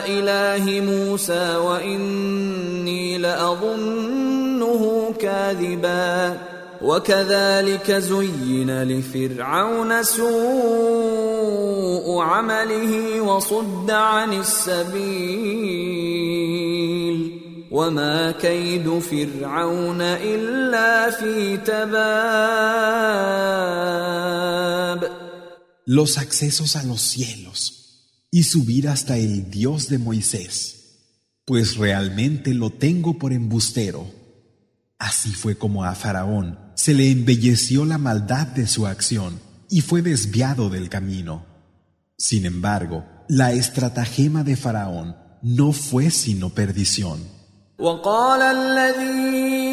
إله 0.09 0.81
موسى 0.81 1.57
وإني 1.57 3.19
لأظنه 3.19 5.15
كاذبا. 5.21 6.39
وكذلك 6.83 7.93
زين 7.93 8.83
لفرعون 8.83 10.03
سوء 10.03 11.45
عمله 12.23 13.21
وصد 13.21 13.91
عن 13.91 14.33
السبيل. 14.33 15.65
وما 17.74 18.32
كيد 18.32 19.00
فرعون 19.00 20.02
إلا 20.02 21.12
في 21.12 21.58
تباب 21.58 23.10
Los 25.86 26.18
accesos 26.20 26.76
a 26.76 26.84
los 26.84 27.02
cielos 27.02 27.80
y 28.32 28.44
subir 28.44 28.88
hasta 28.88 29.18
el 29.18 29.50
Dios 29.50 29.90
de 29.90 29.98
Moisés, 29.98 31.00
pues 31.46 31.78
realmente 31.78 32.54
lo 32.54 32.70
tengo 32.70 33.18
por 33.18 33.34
embustero. 33.34 34.06
Así 35.00 35.32
fue 35.32 35.58
como 35.58 35.84
a 35.86 35.96
Faraón 35.96 36.60
se 36.76 36.94
le 36.94 37.10
embelleció 37.12 37.86
la 37.86 37.98
maldad 37.98 38.48
de 38.48 38.68
su 38.68 38.88
acción 38.88 39.40
y 39.70 39.82
fue 39.82 40.02
desviado 40.02 40.70
del 40.70 40.90
camino. 40.90 41.46
Sin 42.18 42.46
embargo, 42.46 43.06
la 43.28 43.52
estratagema 43.52 44.44
de 44.44 44.56
Faraón 44.56 45.18
no 45.42 45.74
fue 45.74 46.10
sino 46.12 46.52
perdición. 46.52 47.33
وقال 47.79 48.43
الذي 48.43 49.65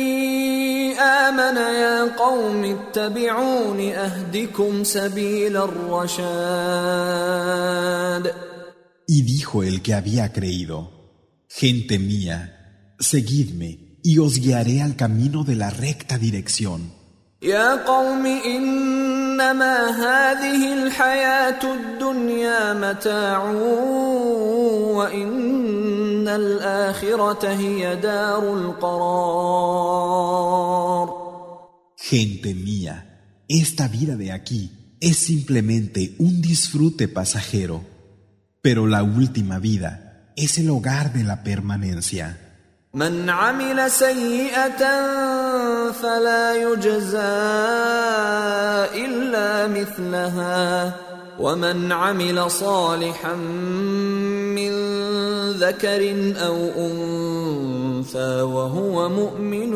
آمن 1.00 1.56
يا 1.56 2.16
قوم 2.16 2.64
اتبعون 2.64 3.80
أهدكم 3.80 4.84
سبيل 4.84 5.58
الرشاد 5.58 6.92
Y 9.08 9.24
dijo 9.24 9.62
el 9.64 9.82
que 9.82 9.94
había 9.94 10.32
creído, 10.32 10.90
Gente 11.50 12.00
mía, 12.00 12.96
seguidme 12.98 14.00
y 14.04 14.20
os 14.20 14.40
guiaré 14.40 14.82
al 14.82 14.96
camino 14.96 15.44
de 15.44 15.56
la 15.56 15.70
recta 15.70 16.18
dirección. 16.18 16.90
يا 17.42 17.76
قوم 17.86 18.26
إنما 18.26 19.90
هذه 19.90 20.74
الحياة 20.74 21.60
الدنيا 21.64 22.74
متاع 22.74 23.44
وإن 24.96 26.01
الآخرة 26.36 27.48
هي 27.50 27.96
دار 27.96 28.54
القرار 28.54 30.12
Gente 32.12 32.54
mía, 32.56 32.96
esta 33.48 33.88
vida 33.88 34.16
de 34.18 34.32
aquí 34.32 34.72
es 35.00 35.18
simplemente 35.18 36.16
un 36.18 36.42
disfrute 36.42 37.08
pasajero, 37.08 37.86
pero 38.62 38.88
la 38.88 39.04
última 39.04 39.60
vida 39.60 40.34
es 40.36 40.58
el 40.58 40.70
hogar 40.72 41.14
de 41.14 41.24
la 41.24 41.44
permanencia. 41.44 42.38
من 42.94 43.30
عمل 43.30 43.92
سيئة 43.92 44.84
فلا 45.92 46.56
يجزى 46.56 47.18
إلا 49.06 49.68
مثلها 49.68 50.96
ومن 51.40 51.92
عمل 51.92 52.52
صالحا 52.52 53.34
من 53.34 54.72
ذكر 55.61 56.33
أو 56.47 56.57
أنثى 56.87 58.43
وهو 58.43 59.09
مؤمن 59.09 59.73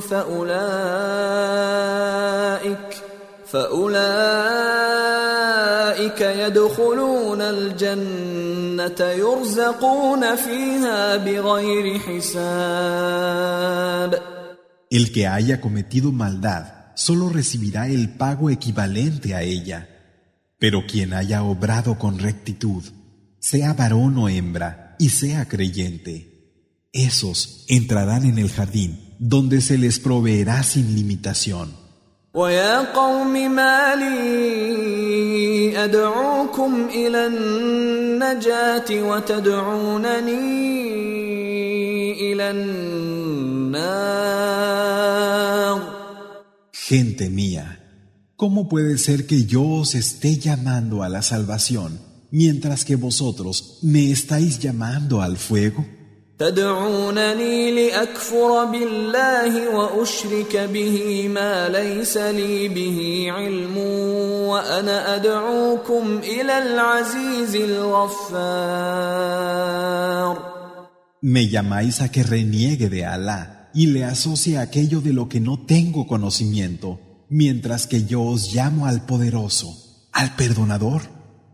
فأولئك 0.00 1.54
فأولئك 3.46 4.54
يدخلون 6.20 7.40
الجنة 7.40 9.00
يرزقون 9.00 10.36
فيها 10.36 11.16
بغير 11.16 11.98
حساب 11.98 13.34
El 14.90 15.10
que 15.12 15.26
haya 15.26 15.60
cometido 15.60 16.12
maldad 16.12 16.64
solo 16.94 17.28
recibirá 17.28 17.88
el 17.88 18.10
pago 18.10 18.48
equivalente 18.50 19.34
a 19.34 19.42
ella. 19.42 19.88
Pero 20.60 20.86
quien 20.86 21.12
haya 21.14 21.42
obrado 21.42 21.98
con 21.98 22.18
rectitud, 22.18 22.84
sea 23.38 23.74
varón 23.74 24.16
o 24.18 24.28
hembra, 24.28 24.96
y 24.98 25.08
sea 25.10 25.46
creyente, 25.48 26.34
esos 26.92 27.64
entrarán 27.68 28.24
en 28.24 28.38
el 28.38 28.48
jardín, 28.50 29.14
donde 29.18 29.60
se 29.60 29.76
les 29.78 29.98
proveerá 29.98 30.62
sin 30.62 30.94
limitación. 30.94 31.84
ويا 32.34 32.92
قوم 32.92 33.32
ما 33.54 33.94
لي 33.94 35.84
أدعوكم 35.84 36.88
إلى 36.94 37.26
النجاة 37.26 38.90
وتدعونني 38.90 40.32
إلى 42.32 42.50
النار 42.50 43.84
Gente 46.72 47.30
mía, 47.30 47.80
¿cómo 48.36 48.68
puede 48.68 48.98
ser 48.98 49.26
que 49.26 49.44
yo 49.46 49.62
os 49.64 49.94
esté 49.94 50.38
llamando 50.38 51.02
a 51.02 51.08
la 51.08 51.22
salvación 51.22 52.07
mientras 52.30 52.84
que 52.84 52.96
vosotros 52.96 53.78
me 53.82 54.10
estáis 54.10 54.58
llamando 54.58 55.22
al 55.22 55.36
fuego? 55.36 55.84
تدعونني 56.38 57.70
لأكفر 57.70 58.64
بالله 58.64 59.68
وأشرك 59.76 60.56
به 60.56 61.28
ما 61.28 61.68
ليس 61.68 62.16
لي 62.16 62.68
به 62.68 63.26
علم 63.28 63.76
وأنا 64.48 65.16
أدعوكم 65.16 66.18
إلى 66.18 66.58
العزيز 66.58 67.56
الغفار 67.56 69.14
Me 71.22 71.48
llamáis 71.48 72.02
a 72.02 72.10
que 72.10 72.22
reniegue 72.22 72.90
de 72.90 73.06
Alá 73.06 73.70
y 73.72 73.86
le 73.86 74.04
asocie 74.04 74.58
aquello 74.58 75.00
de 75.00 75.14
lo 75.14 75.28
que 75.30 75.40
no 75.40 75.64
tengo 75.64 76.06
conocimiento, 76.06 77.00
mientras 77.30 77.86
que 77.86 78.04
yo 78.04 78.22
os 78.22 78.52
llamo 78.52 78.84
al 78.84 79.06
poderoso, 79.06 79.68
al 80.12 80.36
perdonador. 80.36 81.02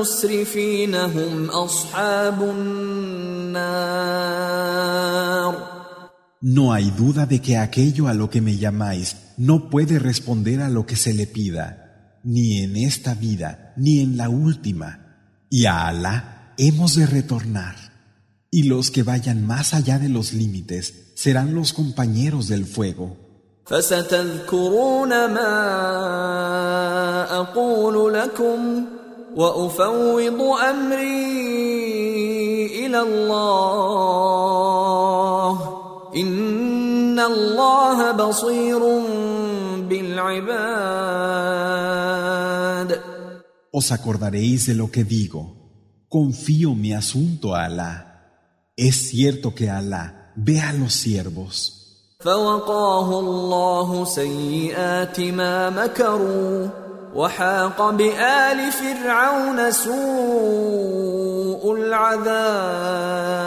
المسرفين 0.00 0.94
هم 0.94 1.50
أصحاب 1.50 2.42
النار 2.42 3.96
No 6.42 6.72
hay 6.72 6.90
duda 6.90 7.26
de 7.26 7.40
que 7.40 7.56
aquello 7.56 8.08
a 8.08 8.14
lo 8.14 8.30
que 8.30 8.40
me 8.40 8.56
llamáis 8.56 9.16
no 9.36 9.68
puede 9.68 9.98
responder 9.98 10.60
a 10.60 10.68
lo 10.68 10.86
que 10.86 10.94
se 10.94 11.12
le 11.12 11.26
pida, 11.26 12.20
ni 12.22 12.62
en 12.62 12.76
esta 12.76 13.14
vida, 13.14 13.72
ni 13.76 14.00
en 14.00 14.16
la 14.16 14.28
última. 14.28 14.88
Y 15.50 15.66
a 15.66 15.88
Alá 15.88 16.54
hemos 16.58 16.94
de 16.94 17.06
retornar. 17.06 17.76
Y 18.50 18.64
los 18.64 18.90
que 18.90 19.02
vayan 19.02 19.46
más 19.46 19.74
allá 19.74 19.98
de 19.98 20.08
los 20.08 20.32
límites 20.34 21.12
serán 21.16 21.54
los 21.54 21.72
compañeros 21.72 22.48
del 22.48 22.64
fuego. 22.64 23.16
فستذكرون 23.66 25.08
ما 25.08 25.56
أقول 27.40 28.14
لكم 28.14 28.84
وأفوض 29.35 30.41
أمري 30.69 32.05
إلى 32.85 32.99
الله 33.01 34.11
إن 36.15 37.19
الله 37.19 38.11
بصير 38.11 38.79
بالعباد 39.89 41.31
Os 43.73 43.93
acordaréis 43.93 44.65
de 44.67 44.75
lo 44.75 44.91
que 44.91 45.05
digo. 45.05 45.41
Confío 46.09 46.75
mi 46.75 46.93
asunto 46.93 47.55
a 47.55 47.63
Alá. 47.63 47.93
Es 48.75 48.95
cierto 49.09 49.55
que 49.55 49.69
Alá 49.69 50.33
ve 50.35 50.59
a 50.59 50.73
los 50.73 50.93
siervos. 50.93 51.77
فوقاه 52.19 53.19
الله 53.19 54.05
سيئات 54.05 55.19
ما 55.19 55.69
مكروا 55.69 56.80
وحاق 57.14 57.90
بآل 57.90 58.72
فرعون 58.72 59.70
سوء 59.70 61.62
العذاب 61.76 63.46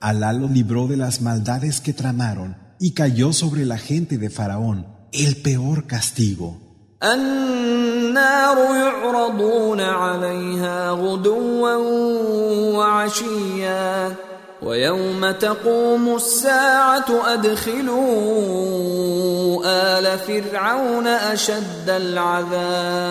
Alá 0.00 0.32
lo 0.32 0.46
libró 0.46 0.86
de 0.86 0.96
las 0.96 1.20
maldades 1.20 1.80
que 1.80 1.92
tramaron 1.92 2.56
y 2.78 2.94
cayó 2.94 3.32
sobre 3.32 3.64
la 3.64 3.78
gente 3.78 4.16
de 4.16 4.30
Faraón 4.30 4.86
el 5.12 5.42
peor 5.42 5.86
castigo. 5.86 6.60
النار 7.02 8.58
يعرضون 8.58 9.80
عليها 9.80 10.90
غدوا 10.90 11.74
وعشيا 12.76 14.14
ويوم 14.62 15.30
تقوم 15.30 16.16
الساعة 16.16 17.34
أدخلوا 17.34 17.98
آل 19.64 20.18
فرعون 20.18 21.06
أشد 21.06 21.90
العذاب 21.90 23.08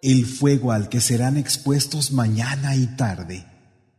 El 0.00 0.26
fuego 0.26 0.70
al 0.70 0.88
que 0.88 1.00
serán 1.00 1.36
expuestos 1.36 2.12
mañana 2.12 2.76
y 2.76 2.86
tarde, 2.86 3.44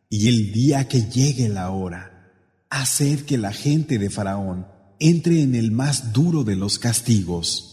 y 0.10 0.30
el 0.30 0.54
día 0.54 0.88
que 0.88 1.02
llegue 1.04 1.50
la 1.50 1.72
hora, 1.72 2.32
hacer 2.70 3.26
que 3.26 3.38
la 3.38 3.52
gente 3.52 4.00
de 4.00 4.10
Faraón 4.10 4.66
entre 5.00 5.42
en 5.42 5.56
el 5.56 5.72
más 5.72 6.14
duro 6.14 6.44
de 6.44 6.56
los 6.56 6.80
castigos. 6.80 7.73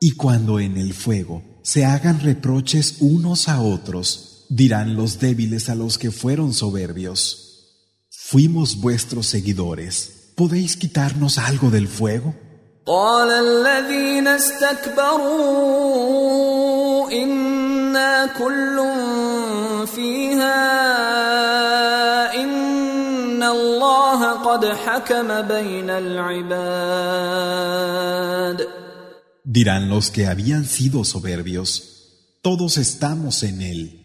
Y 0.00 0.12
cuando 0.12 0.60
en 0.60 0.76
el 0.76 0.92
fuego 0.94 1.42
se 1.62 1.84
hagan 1.84 2.20
reproches 2.20 2.96
unos 3.00 3.48
a 3.48 3.60
otros, 3.60 4.44
dirán 4.48 4.96
los 4.96 5.18
débiles 5.18 5.68
a 5.68 5.74
los 5.74 5.98
que 5.98 6.10
fueron 6.10 6.52
soberbios, 6.54 7.46
fuimos 8.10 8.80
vuestros 8.80 9.26
seguidores, 9.26 10.32
¿podéis 10.36 10.76
quitarnos 10.76 11.38
algo 11.38 11.70
del 11.70 11.88
fuego? 11.88 12.34
Dirán 29.45 29.89
los 29.89 30.11
que 30.11 30.27
habían 30.27 30.65
sido 30.65 31.03
soberbios, 31.03 32.37
todos 32.41 32.77
estamos 32.77 33.43
en 33.43 33.61
él. 33.61 33.97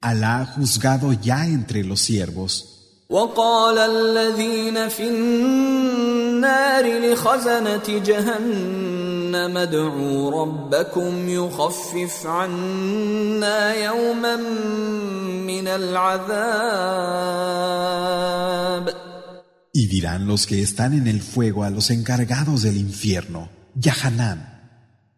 Alá 0.00 0.40
ha 0.40 0.46
juzgado 0.46 1.12
ya 1.12 1.46
entre 1.46 1.84
los 1.84 2.00
siervos. 2.00 2.74
وقال 3.10 3.78
الذين 3.78 4.88
في 4.88 5.08
النار 5.08 6.84
لخزنة 7.12 7.88
جهنم 7.88 9.56
ادعوا 9.56 10.30
ربكم 10.42 11.28
يخفف 11.28 12.26
عنا 12.26 13.74
يوما 13.74 14.36
من 15.46 15.68
العذاب 15.68 17.04
Y 19.76 19.88
dirán 19.88 20.28
los 20.28 20.46
que 20.46 20.62
están 20.62 20.92
en 20.94 21.08
el 21.08 21.20
fuego 21.20 21.64
a 21.64 21.70
los 21.70 21.90
encargados 21.90 22.62
del 22.62 22.76
infierno, 22.76 23.48
Yahanam, 23.74 24.57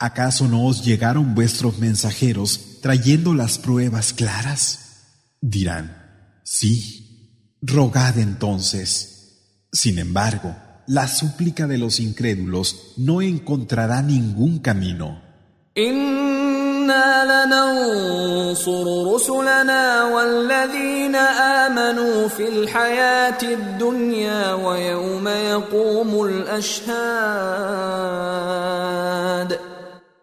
¿acaso 0.00 0.48
no 0.48 0.64
os 0.64 0.84
llegaron 0.84 1.34
vuestros 1.34 1.78
mensajeros 1.78 2.80
trayendo 2.80 3.34
las 3.34 3.58
pruebas 3.58 4.12
claras? 4.14 5.04
Dirán, 5.40 6.40
sí, 6.42 7.54
rogad 7.60 8.18
entonces. 8.18 9.66
Sin 9.72 9.98
embargo, 9.98 10.56
la 10.86 11.06
súplica 11.06 11.66
de 11.68 11.78
los 11.78 12.00
incrédulos 12.00 12.94
no 12.96 13.22
encontrará 13.22 14.02
ningún 14.02 14.58
camino 14.58 15.22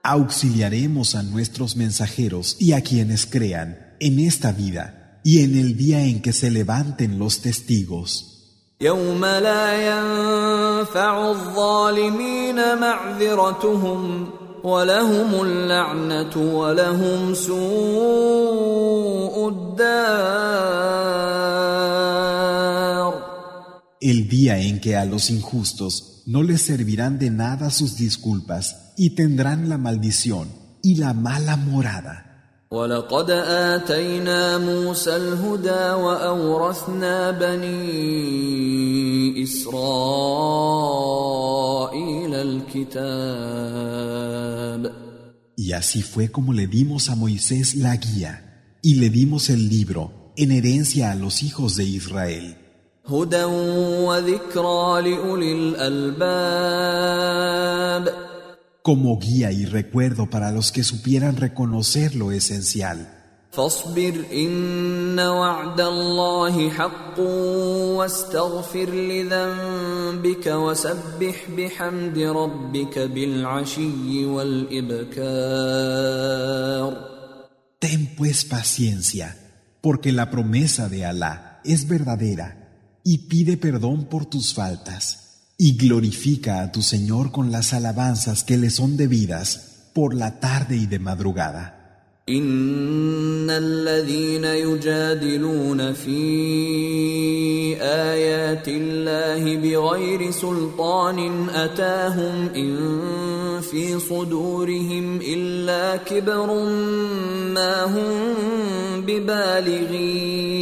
Auxiliaremos 0.06 1.14
a 1.14 1.22
nuestros 1.22 1.76
mensajeros 1.76 2.56
y 2.58 2.72
a 2.72 2.80
quienes 2.80 3.26
crean 3.26 3.94
en 4.00 4.18
esta 4.18 4.50
vida 4.52 5.20
y 5.22 5.44
en 5.44 5.56
el 5.56 5.76
día 5.76 6.04
en 6.04 6.20
que 6.20 6.32
se 6.32 6.50
levanten 6.50 7.18
los 7.18 7.40
testigos. 7.40 8.28
يوم 8.82 9.24
لا 9.24 9.72
ينفع 9.88 11.30
الظالمين 11.30 12.78
معذرتهم 12.78 14.30
ولهم 14.64 15.46
اللعنة 15.46 16.36
ولهم 16.36 17.34
سوء 17.34 18.68
الدار 19.48 20.42
El 24.00 24.28
día 24.28 24.58
en 24.58 24.80
que 24.80 24.96
a 24.96 25.04
los 25.04 25.30
injustos 25.30 26.22
no 26.26 26.42
les 26.42 26.62
servirán 26.62 27.18
de 27.18 27.30
nada 27.30 27.70
sus 27.70 27.96
disculpas 27.96 28.92
y 28.96 29.10
tendrán 29.10 29.68
la 29.68 29.78
maldición 29.78 30.48
y 30.82 30.96
la 30.96 31.14
mala 31.14 31.56
morada. 31.56 32.32
ولقد 32.72 33.30
آتينا 33.30 34.58
موسى 34.58 35.16
الهدى 35.16 35.90
وأورثنا 36.02 37.30
بني 37.30 37.72
إسرائيل 39.42 39.82
الكتاب 42.34 43.82
Y 45.54 45.72
así 45.72 46.00
fue 46.02 46.30
como 46.30 46.54
le 46.54 46.66
dimos 46.66 47.10
a 47.10 47.14
Moisés 47.14 47.74
la 47.74 47.94
guía 47.96 48.78
y 48.82 48.94
le 48.94 49.10
dimos 49.10 49.50
el 49.50 49.68
libro 49.68 50.32
en 50.36 50.50
herencia 50.50 51.10
a 51.12 51.14
los 51.14 51.42
hijos 51.42 51.76
de 51.76 51.84
Israel, 51.84 52.55
هدى 53.06 53.44
وذكرى 53.44 55.02
لأولي 55.02 55.52
الألباب 55.52 57.02
como 58.82 59.16
guía 59.18 59.52
y 59.52 59.64
recuerdo 59.64 60.28
para 60.28 60.50
los 60.50 60.72
que 60.72 60.82
supieran 60.82 61.36
reconocer 61.36 62.16
lo 62.16 62.32
esencial. 62.32 63.22
فاصبر 63.52 64.24
إن 64.32 65.20
وعد 65.20 65.80
الله 65.80 66.70
حق 66.70 67.20
واستغفر 67.98 68.90
لذنبك 68.90 70.46
وسبح 70.46 71.36
بحمد 71.56 72.18
ربك 72.18 72.98
بالعشي 72.98 74.24
والإبكار 74.24 75.32
Ten 77.78 78.14
pues 78.16 78.44
paciencia, 78.44 79.36
porque 79.82 80.12
la 80.12 80.30
promesa 80.30 80.88
de 80.88 81.04
Alá 81.04 81.60
es 81.64 81.88
verdadera, 81.88 82.65
y 83.06 83.28
pide 83.28 83.56
perdón 83.56 84.04
por 84.04 84.26
tus 84.26 84.54
faltas, 84.54 85.44
y 85.58 85.76
glorifica 85.76 86.62
a 86.62 86.72
tu 86.72 86.82
Señor 86.82 87.32
con 87.32 87.52
las 87.52 87.72
alabanzas 87.72 88.44
que 88.44 88.56
le 88.56 88.70
son 88.70 88.96
debidas 88.96 89.90
por 89.92 90.14
la 90.14 90.40
tarde 90.40 90.76
y 90.76 90.86
de 90.86 90.98
madrugada. 90.98 91.82
إن 92.28 93.50
الذين 93.50 94.44
يجادلون 94.44 95.92
في 95.92 96.22
آيات 97.82 98.68
الله 98.68 99.56
بغير 99.56 100.30
سلطان 100.30 101.48
أتاهم 101.48 102.48
إن 102.56 102.78
في 103.60 103.98
صدورهم 103.98 105.20
إلا 105.20 105.96
كبر 105.96 106.64
ما 107.54 107.84
هم 107.84 108.34
ببالغيه 109.06 110.52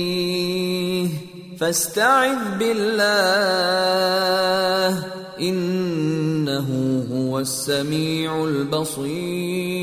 فاستعذ 1.58 2.58
بالله 2.58 3.10
إنه 5.40 6.68
هو 7.10 7.38
السميع 7.38 8.44
البصير 8.44 9.80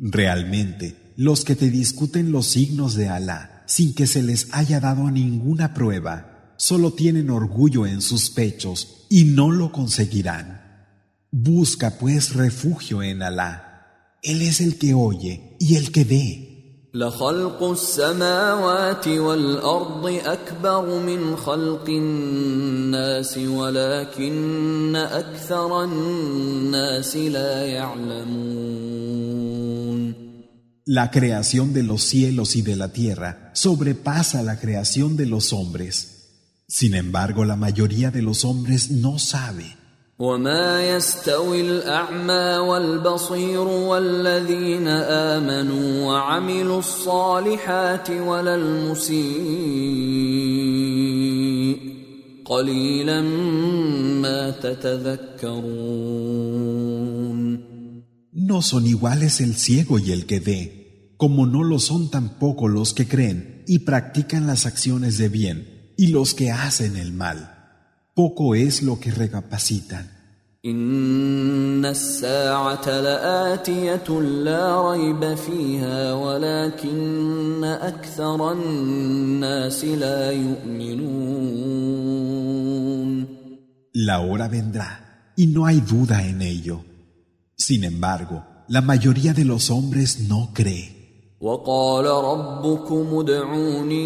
Realmente, 0.00 1.12
los 1.16 1.44
que 1.44 1.56
te 1.56 1.70
discuten 1.70 2.30
los 2.30 2.46
signos 2.46 2.94
de 2.94 3.08
Alá 3.08 3.64
sin 3.66 3.94
que 3.94 4.06
se 4.06 4.22
les 4.22 4.48
haya 4.52 4.80
dado 4.80 5.10
ninguna 5.10 5.74
prueba, 5.74 6.54
solo 6.56 6.92
tienen 6.92 7.28
orgullo 7.30 7.86
en 7.86 8.00
sus 8.00 8.30
pechos 8.30 9.06
y 9.10 9.24
no 9.24 9.50
lo 9.50 9.70
conseguirán. 9.72 10.62
Busca 11.30 11.98
pues 11.98 12.34
refugio 12.34 13.02
en 13.02 13.22
Alá. 13.22 14.16
Él 14.22 14.42
es 14.42 14.60
el 14.60 14.78
que 14.78 14.94
oye 14.94 15.56
y 15.60 15.76
el 15.76 15.92
que 15.92 16.04
ve. 16.04 16.51
لخلق 16.94 17.62
السماوات 17.62 19.08
والأرض 19.08 20.20
أكبر 20.24 21.00
من 21.00 21.36
خلق 21.36 21.84
الناس 21.88 23.38
ولكن 23.38 24.96
أكثر 24.96 25.84
الناس 25.84 27.16
لا 27.16 27.66
يعلمون 27.66 29.18
La 30.90 31.10
creación 31.10 31.74
de 31.74 31.82
los 31.82 32.02
cielos 32.02 32.56
y 32.56 32.62
de 32.62 32.74
la 32.74 32.88
tierra 32.94 33.50
sobrepasa 33.52 34.42
la 34.42 34.58
creación 34.58 35.18
de 35.18 35.26
los 35.26 35.52
hombres. 35.52 36.18
Sin 36.66 36.94
embargo, 36.94 37.44
la 37.44 37.56
mayoría 37.56 38.10
de 38.10 38.22
los 38.22 38.46
hombres 38.46 38.90
no 38.90 39.18
sabe. 39.18 39.76
وما 40.18 40.96
يستوي 40.96 41.60
الأعمى 41.60 42.56
والبصير 42.68 43.60
والذين 43.60 44.88
آمنوا 44.88 46.06
وعملوا 46.06 46.78
الصالحات 46.78 48.10
ولا 48.10 48.54
المسيء 48.54 49.18
قليلا 52.44 53.20
ما 54.22 54.50
تتذكرون 54.50 56.08
No 58.32 58.62
son 58.62 58.86
iguales 58.86 59.40
el 59.40 59.54
ciego 59.56 59.98
y 59.98 60.10
el 60.10 60.24
que 60.24 60.40
ve, 60.40 61.14
como 61.18 61.46
no 61.46 61.62
lo 61.62 61.78
son 61.78 62.10
tampoco 62.10 62.66
los 62.66 62.94
que 62.94 63.06
creen 63.06 63.62
y 63.66 63.80
practican 63.80 64.46
las 64.46 64.64
acciones 64.64 65.18
de 65.18 65.28
bien 65.28 65.92
y 65.98 66.06
los 66.08 66.32
que 66.34 66.50
hacen 66.50 66.96
el 66.96 67.12
mal. 67.12 67.51
Poco 68.14 68.54
es 68.54 68.82
lo 68.82 68.98
que 68.98 69.10
recapacitan. 69.10 70.18
إن 70.64 71.84
الساعة 71.84 73.00
لآتية 73.00 74.20
لا 74.20 74.90
ريب 74.90 75.34
فيها 75.34 76.12
ولكن 76.12 77.64
أكثر 77.64 78.52
الناس 78.52 79.84
لا 79.84 80.30
يؤمنون 80.32 81.68
La 83.94 84.20
hora 84.20 84.48
vendrá 84.48 85.32
y 85.36 85.46
no 85.46 85.66
hay 85.66 85.80
duda 85.80 86.24
en 86.24 86.42
ello. 86.42 86.84
Sin 87.56 87.84
embargo, 87.84 88.44
la 88.68 88.80
mayoría 88.80 89.32
de 89.32 89.44
los 89.44 89.70
hombres 89.70 90.28
no 90.28 90.50
cree. 90.54 90.94
وقال 91.40 92.06
ربكم 92.06 93.18
ادعوني 93.18 93.98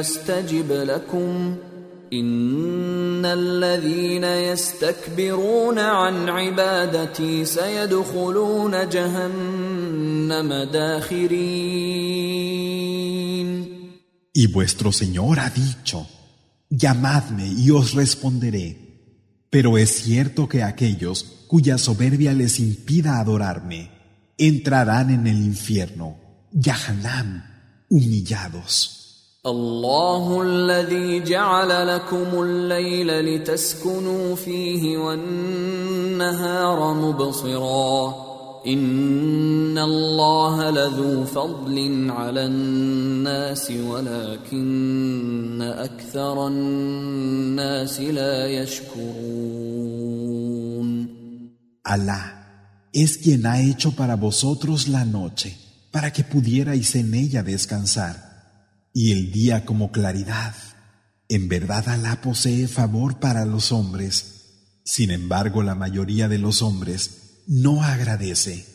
أستجب 0.00 0.72
لكم 0.72 1.56
إن 2.12 3.24
الذين 3.24 4.24
يستكبرون 4.24 5.78
عن 5.78 6.28
عبادتي 6.28 7.44
سيدخلون 7.44 8.88
جهنم 8.88 10.52
داخرين 10.72 11.76
Y 14.38 14.48
vuestro 14.48 14.92
Señor 14.92 15.40
ha 15.40 15.48
dicho, 15.48 16.06
llamadme 16.68 17.46
y 17.46 17.70
os 17.70 17.94
responderé. 17.94 18.68
Pero 19.48 19.78
es 19.78 20.02
cierto 20.02 20.46
que 20.46 20.62
aquellos 20.62 21.24
cuya 21.46 21.78
soberbia 21.78 22.34
les 22.34 22.60
impida 22.60 23.18
adorarme, 23.18 23.90
entrarán 24.36 25.08
en 25.10 25.26
el 25.26 25.38
infierno, 25.38 26.18
Yahanam, 26.52 27.44
humillados. 27.88 28.99
الله 29.45 30.41
الذي 30.41 31.23
جعل 31.23 31.87
لكم 31.87 32.43
الليل 32.43 33.07
لتسكنوا 33.21 34.35
فيه 34.35 34.97
والنهار 34.97 36.93
مبصرا. 36.93 38.15
إن 38.67 39.77
الله 39.77 40.69
لذو 40.69 41.25
فضل 41.25 42.07
على 42.11 42.45
الناس 42.45 43.71
ولكن 43.71 45.61
أكثر 45.61 46.47
الناس 46.47 47.99
لا 47.99 48.47
يشكرون. 48.47 49.71
Alá 51.83 52.21
es 52.93 53.17
quien 53.17 53.47
ha 53.47 53.59
hecho 53.59 53.91
para 53.91 54.15
vosotros 54.15 54.87
la 54.87 55.03
noche, 55.03 55.57
para 55.91 56.13
que 56.13 56.23
pudierais 56.23 56.95
en 56.95 57.15
ella 57.15 57.41
descansar, 57.41 58.30
y 58.93 59.11
el 59.11 59.31
día 59.31 59.65
como 59.65 59.91
claridad. 59.91 60.55
En 61.29 61.47
verdad 61.47 61.87
Alá 61.87 62.21
posee 62.21 62.67
favor 62.67 63.19
para 63.19 63.45
los 63.45 63.71
hombres. 63.71 64.81
Sin 64.83 65.11
embargo, 65.11 65.63
la 65.63 65.75
mayoría 65.75 66.27
de 66.27 66.37
los 66.37 66.61
hombres 66.61 67.43
no 67.47 67.83
agradece. 67.83 68.65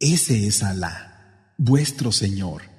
Ese 0.00 0.46
es 0.46 0.62
Alá, 0.62 1.54
vuestro 1.58 2.10
Señor 2.10 2.69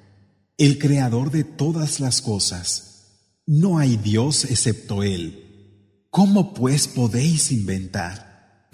el 0.64 0.78
creador 0.78 1.32
de 1.32 1.42
todas 1.42 1.98
las 1.98 2.22
cosas. 2.22 3.40
No 3.48 3.78
hay 3.78 3.96
Dios 3.96 4.44
excepto 4.44 5.02
Él. 5.02 6.06
¿Cómo 6.08 6.54
pues 6.54 6.86
podéis 6.86 7.50
inventar? 7.50 8.68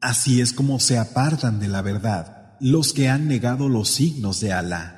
Así 0.00 0.40
es 0.40 0.54
como 0.54 0.80
se 0.80 0.96
apartan 0.96 1.60
de 1.60 1.68
la 1.68 1.82
verdad 1.82 2.56
los 2.58 2.94
que 2.94 3.10
han 3.10 3.28
negado 3.28 3.68
los 3.68 3.90
signos 3.90 4.40
de 4.40 4.54
Alá. 4.54 4.97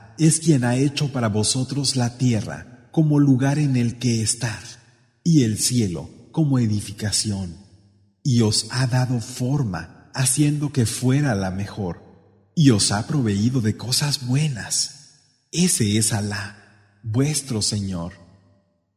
es 0.21 0.39
quien 0.39 0.63
ha 0.65 0.75
hecho 0.75 1.11
para 1.11 1.29
vosotros 1.29 1.95
la 1.95 2.19
tierra 2.19 2.87
como 2.91 3.19
lugar 3.19 3.57
en 3.57 3.75
el 3.75 3.97
que 3.97 4.21
estar 4.21 4.61
y 5.23 5.41
el 5.41 5.57
cielo 5.57 6.11
como 6.31 6.59
edificación 6.59 7.57
y 8.23 8.41
os 8.41 8.67
ha 8.69 8.85
dado 8.85 9.19
forma 9.19 10.11
haciendo 10.13 10.71
que 10.71 10.85
fuera 10.85 11.33
la 11.33 11.49
mejor 11.49 12.03
y 12.55 12.69
os 12.69 12.91
ha 12.91 13.07
proveído 13.07 13.61
de 13.61 13.77
cosas 13.77 14.27
buenas. 14.27 15.21
Ese 15.51 15.97
es 15.97 16.13
Alá, 16.13 16.99
vuestro 17.01 17.63
Señor. 17.63 18.13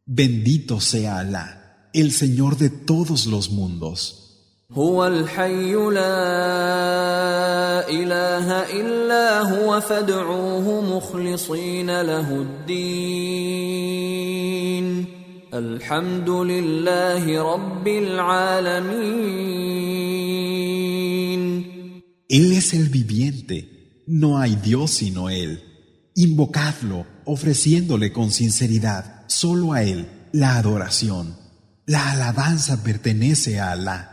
Bendito 0.05 0.79
sea 0.79 1.21
Alá, 1.21 1.89
el 1.95 2.13
Señor 2.13 2.59
de 2.59 2.69
todos 2.69 3.25
los 3.25 3.51
mundos. 3.51 4.24
هو 4.72 5.08
الحي 5.08 5.74
لا 5.74 6.00
اله 7.90 8.48
الا 8.80 9.40
هو 9.42 9.82
فادعوه 9.82 10.82
مخلصين 10.98 12.02
له 12.02 12.42
الدين 12.42 13.90
الحمد 15.54 16.30
لله 16.30 17.54
رب 17.54 17.88
العالمين 17.88 19.40
Él 22.32 22.54
es 22.54 22.76
el 22.76 22.90
viviente, 22.90 24.04
no 24.06 24.38
hay 24.38 24.56
Dios 24.56 24.92
sino 24.92 25.32
Él. 25.32 25.64
Invocadlo, 26.14 27.08
ofreciéndole 27.26 28.12
con 28.14 28.32
sinceridad 28.32 29.24
solo 29.26 29.74
a 29.74 29.82
Él 29.82 30.08
la 30.32 30.58
adoración. 30.58 31.36
La 31.88 32.12
alabanza 32.12 32.84
pertenece 32.84 33.60
a 33.60 33.72
Alá, 33.72 34.13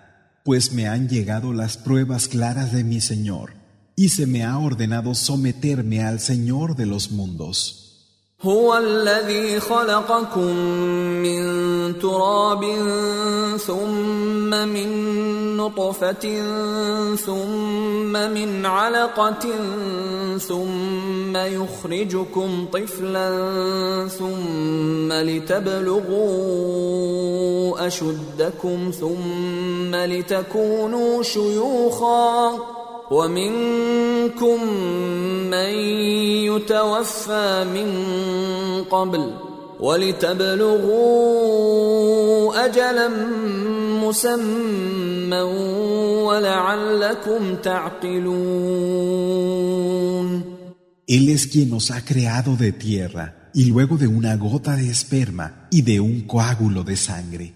pues 0.44 0.72
me 0.72 0.86
han 0.86 1.08
llegado 1.08 1.52
las 1.52 1.76
pruebas 1.76 2.28
claras 2.28 2.72
de 2.72 2.84
mi 2.84 3.00
Señor, 3.00 3.54
y 3.96 4.10
se 4.10 4.26
me 4.26 4.44
ha 4.44 4.58
ordenado 4.58 5.14
someterme 5.14 6.04
al 6.04 6.20
Señor 6.20 6.76
de 6.76 6.86
los 6.86 7.10
mundos. 7.10 7.82
هو 8.42 8.76
الذي 8.76 9.60
خلقكم 9.60 10.56
من 11.22 11.42
تراب 11.98 12.62
ثم 13.66 14.50
من 14.68 15.39
نطفة 15.61 16.25
ثم 17.15 18.11
من 18.11 18.65
علقة 18.65 19.45
ثم 20.37 21.37
يخرجكم 21.37 22.65
طفلا 22.73 23.27
ثم 24.07 25.13
لتبلغوا 25.13 26.31
أشدكم 27.87 28.91
ثم 28.99 29.95
لتكونوا 29.95 31.23
شيوخا 31.23 32.59
ومنكم 33.11 34.63
من 35.51 35.73
يتوفى 36.47 37.65
من 37.73 37.89
قبل 38.83 39.50
ولتبلغوا 39.80 40.96
اجلا 42.64 43.08
مسمى 44.04 45.40
ولعلكم 46.26 47.54
تعقلون 47.54 48.96
Él 51.08 51.28
es 51.28 51.46
quien 51.46 51.70
nos 51.70 51.92
ha 51.92 52.04
creado 52.04 52.56
de 52.56 52.72
tierra 52.72 53.50
y 53.54 53.66
luego 53.66 53.96
de 53.96 54.08
una 54.08 54.36
gota 54.36 54.74
de 54.74 54.90
esperma 54.90 55.68
y 55.70 55.82
de 55.82 56.00
un 56.00 56.22
coágulo 56.22 56.82
de 56.82 56.96
sangre. 56.96 57.54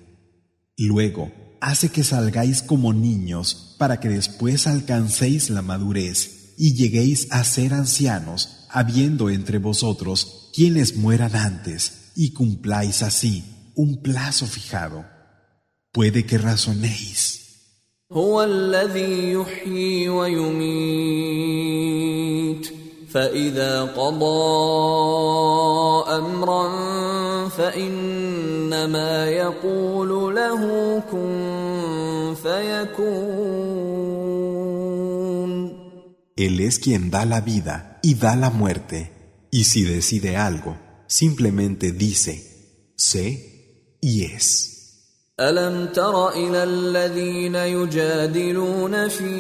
Luego 0.77 1.33
hace 1.61 1.89
que 1.89 2.05
salgáis 2.05 2.63
como 2.63 2.93
niños 2.93 3.75
para 3.77 3.99
que 3.99 4.09
después 4.09 4.69
alcancéis 4.69 5.51
la 5.51 5.63
madurez 5.63 6.55
y 6.57 6.75
lleguéis 6.75 7.27
a 7.31 7.43
ser 7.43 7.75
ancianos, 7.75 8.67
habiendo 8.71 9.31
entre 9.31 9.59
vosotros 9.59 10.51
quienes 10.55 10.97
mueran 10.97 11.35
antes, 11.35 12.04
y 12.15 12.33
cumpláis 12.33 13.03
así 13.03 13.45
un 13.75 14.03
plazo 14.03 14.47
fijado. 14.47 15.05
Puede 15.93 16.25
que 16.27 16.39
razonéis. 16.39 17.41
هو 18.13 18.43
الذي 18.43 19.33
يحيي 19.33 20.09
ويميت 20.09 21.51
فاذا 23.11 23.83
قضى 23.83 24.51
امرا 26.19 26.69
فانما 27.49 29.29
يقول 29.29 30.35
له 30.35 30.63
كن 31.11 32.35
فيكون 32.43 33.71
Él 36.37 36.61
es 36.61 36.79
quien 36.79 37.11
da 37.11 37.25
la 37.27 37.41
vida 37.43 37.99
y 38.03 38.15
da 38.15 38.35
la 38.35 38.49
muerte, 38.49 39.13
y 39.51 39.65
si 39.65 39.85
decide 39.85 40.39
algo, 40.39 40.79
simplemente 41.07 41.93
dice, 41.93 42.93
sé 42.97 43.97
y 44.01 44.25
es. 44.25 44.71
الم 45.41 45.87
تر 45.93 46.29
الى 46.29 46.65
الذين 46.65 47.55
يجادلون 47.55 49.09
في 49.09 49.35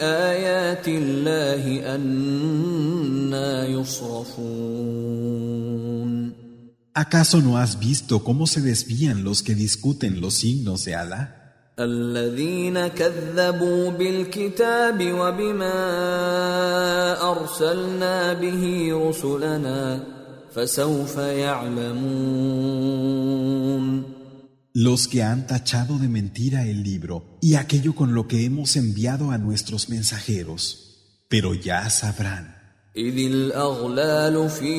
ايات 0.00 0.88
الله 0.88 1.94
انا 1.94 3.66
يصرفون 3.66 5.34
¿Acaso 6.96 7.42
no 7.42 7.58
has 7.58 7.80
visto 7.80 8.22
cómo 8.22 8.46
se 8.46 8.60
desvían 8.60 9.24
los 9.24 9.42
que 9.42 9.56
discuten 9.56 10.20
los 10.20 10.34
signos 10.34 10.84
de 10.84 10.94
Allah? 10.94 11.47
الذين 11.78 12.86
كذبوا 12.86 13.90
بالكتاب 13.90 15.12
وبما 15.12 15.72
ارسلنا 17.30 18.32
به 18.32 18.90
رسلنا 18.92 20.04
فسوف 20.54 21.16
يعلمون 21.16 22.44
Los 24.76 25.06
que 25.06 25.22
han 25.22 25.46
tachado 25.46 26.00
de 26.00 26.08
mentira 26.08 26.66
el 26.66 26.82
libro 26.82 27.38
y 27.40 27.54
aquello 27.54 27.94
con 27.94 28.12
lo 28.12 28.26
que 28.26 28.44
hemos 28.44 28.74
enviado 28.74 29.30
a 29.30 29.38
nuestros 29.38 29.88
mensajeros, 29.88 30.64
pero 31.28 31.54
ya 31.54 31.88
sabrán. 31.90 32.57
إذ 32.98 33.18
الأغلال 33.18 34.50
في 34.50 34.74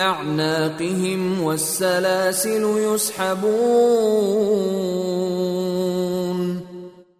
أعناقهم 0.00 1.40
والسلاسل 1.40 2.62
يسحبون 2.94 4.14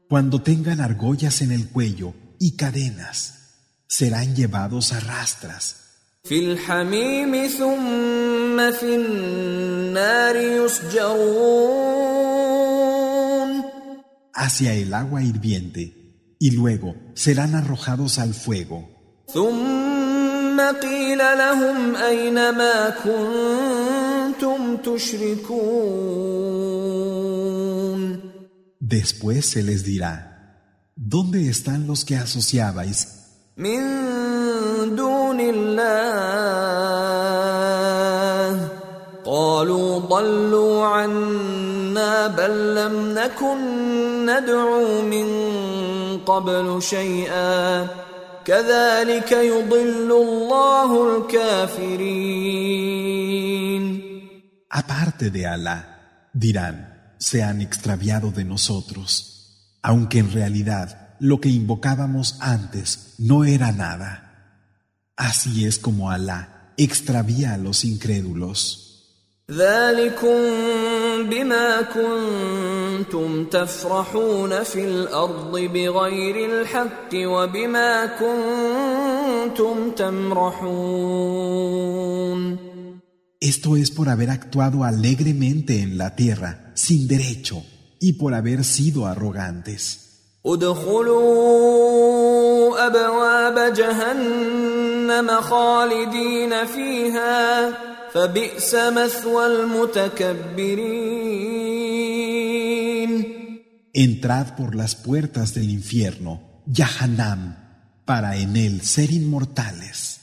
Cuando 0.09 0.43
tengan 0.43 0.81
argollas 0.81 1.43
en 1.43 1.51
el 1.51 1.69
cuello 1.71 2.15
y 2.39 2.57
cadenas, 2.57 3.19
serán 3.89 4.37
llevados 4.37 4.93
a 4.93 5.01
rastras 5.01 5.85
في 6.25 6.39
الحميم 6.39 7.49
ثم 7.49 8.73
في 8.73 8.97
النار 8.97 10.37
يسجرون 10.37 11.95
hacia 14.35 14.75
el 14.75 14.95
agua 14.95 15.23
hirviente 15.23 16.37
y 16.39 16.51
luego 16.53 16.97
serán 17.15 17.55
arrojados 17.55 18.19
al 18.19 18.35
fuego. 18.35 18.89
ثم 19.34 20.60
قيل 20.82 21.18
لهم 21.18 21.96
أين 21.96 22.50
ما 22.50 22.90
كنتم 22.90 24.78
تشركون؟ 24.78 26.30
Después 28.82 29.46
se 29.46 29.62
les 29.62 29.84
dirá, 29.84 30.14
¿dónde 30.96 31.48
están 31.48 31.86
los 31.86 32.04
que 32.06 32.16
asociabais? 32.16 33.08
من 33.58 33.82
دون 34.96 35.40
الله. 35.40 36.80
قالوا 39.26 40.00
ضلوا 40.00 40.86
عنا 40.86 42.28
بل 42.28 42.76
لم 42.76 43.14
نكن 43.14 43.60
ندعو 44.26 45.02
من 45.02 45.28
قبل 46.26 46.82
شيئا. 46.82 47.88
كذلك 48.49 49.33
يضل 49.33 50.13
الله 50.13 51.17
الكافرين 51.17 52.85
aparte 54.75 55.31
de 55.31 55.47
Alá? 55.47 55.79
Dirán, 56.33 57.15
se 57.19 57.45
han 57.45 57.61
extraviado 57.61 58.33
de 58.33 58.45
nosotros, 58.45 59.79
aunque 59.83 60.19
en 60.19 60.33
realidad 60.33 61.15
lo 61.21 61.41
que 61.41 61.49
invocábamos 61.49 62.37
antes 62.41 63.15
no 63.19 63.45
era 63.45 63.71
nada. 63.71 64.13
Así 65.17 65.65
es 65.65 65.79
como 65.79 66.11
Alá 66.11 66.73
extravía 66.77 67.55
a 67.55 67.59
los 67.59 67.85
incrédulos. 67.85 68.81
ذلكم 69.51 70.41
بما 71.31 71.83
كنتم 71.83 72.68
تفرحون 73.52 74.64
في 74.64 74.86
الأرض 74.86 75.60
بغير 75.60 76.50
الحق 76.50 77.14
وبما 77.16 78.06
كنتم 78.06 79.92
تمرحون 79.92 81.40
Esto 83.42 83.78
es 83.78 83.90
por 83.90 84.10
haber 84.10 84.30
actuado 84.30 84.84
alegremente 84.84 85.82
en 85.82 85.98
la 85.98 86.14
tierra, 86.14 86.74
sin 86.76 87.08
derecho, 87.08 87.64
y 88.02 88.14
por 88.14 88.34
haber 88.34 88.66
sido 88.66 89.06
arrogantes. 89.06 90.10
ادخلوا 90.46 91.90
أبواب 92.88 93.74
جهنم 93.74 95.42
خالدين 95.42 96.66
فيها 96.66 97.70
فبئس 98.14 98.76
مثوى 98.76 99.46
المتكبرين 99.46 101.19
Entrad 103.99 104.57
por 104.57 104.75
las 104.75 104.95
puertas 104.95 105.55
del 105.55 105.71
infierno, 105.71 106.63
Yahanam, 106.67 108.03
para 108.05 108.37
en 108.37 108.57
él 108.57 108.83
ser 108.83 109.13
inmortales. 109.13 110.21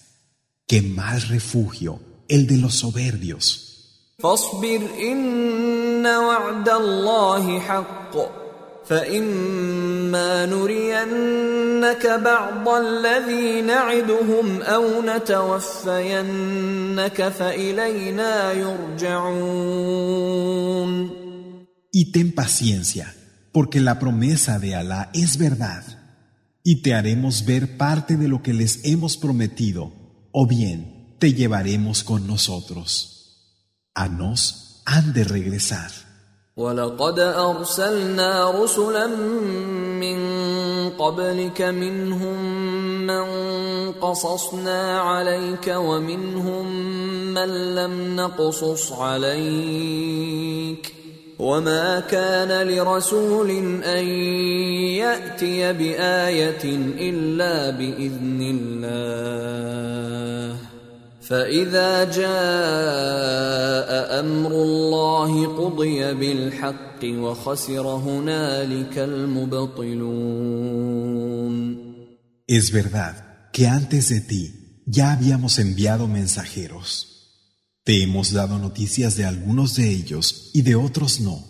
Qué 0.68 0.82
mal 0.82 1.22
refugio, 1.22 2.00
el 2.28 2.48
de 2.48 2.58
los 2.58 2.76
soberbios. 2.76 3.72
فاصبر 4.22 4.82
ان 5.12 6.06
وعد 6.06 6.70
الله 6.70 7.60
حق 7.60 8.18
فإما 8.86 10.46
نرينك 10.46 12.08
بعض 12.08 12.70
الذي 12.70 13.62
نعدهم 13.62 14.62
أو 14.62 15.02
نتوفينك 15.02 16.50
فإلينا 17.30 18.54
يرجعون 18.54 19.92
Y 21.94 22.06
ten 22.14 22.32
paciencia, 22.32 23.14
porque 23.56 23.80
la 23.80 24.00
promesa 24.00 24.60
de 24.60 24.76
Alá 24.76 25.10
es 25.14 25.38
verdad. 25.38 25.84
Y 26.64 26.82
te 26.82 26.94
haremos 26.94 27.46
ver 27.46 27.78
parte 27.78 28.18
de 28.18 28.28
lo 28.28 28.42
que 28.42 28.54
les 28.54 28.86
hemos 28.86 29.18
prometido, 29.18 29.94
o 30.32 30.46
bien 30.46 31.16
te 31.20 31.34
llevaremos 31.34 32.04
con 32.04 32.28
nosotros. 32.28 33.08
A 33.94 34.08
nos 34.08 34.82
han 34.86 35.14
de 35.14 35.24
regresar. 35.24 35.92
ولقد 36.58 37.20
أرسلنا 37.20 38.52
رسلا 38.52 39.08
من 39.08 40.20
قبلك 40.90 41.62
منهم 41.62 42.38
من 43.08 43.24
قصصنا 43.92 45.00
عليك 45.00 45.68
ومنهم 45.68 46.66
من 47.34 47.76
لم 47.76 48.16
نقصص 48.16 48.92
عليك 48.92 50.95
وما 51.39 52.01
كان 52.01 52.67
لرسول 52.69 53.51
ان 53.85 54.07
ياتي 54.97 55.73
بايه 55.73 56.65
الا 57.11 57.71
باذن 57.71 58.41
الله 58.55 60.57
فاذا 61.21 62.05
جاء 62.05 62.31
أمر 64.21 64.51
الله 64.51 65.47
قضي 65.47 66.15
بالحق 66.15 67.05
وخسر 67.05 67.87
هنالك 67.87 68.99
المبطلون 68.99 70.37
Es 72.49 72.71
verdad 72.71 73.15
que 73.53 73.67
antes 73.67 74.09
de 74.09 74.21
ti 74.21 74.83
ya 74.87 75.13
habíamos 75.13 75.59
enviado 75.59 76.07
mensajeros. 76.07 77.16
Te 77.86 78.04
hemos 78.04 78.32
dado 78.32 78.60
noticias 78.60 79.16
de 79.16 79.26
algunos 79.26 79.76
de 79.76 79.90
ellos 79.90 80.52
y 80.54 80.62
de 80.62 80.76
otros 80.76 81.20
no. 81.20 81.44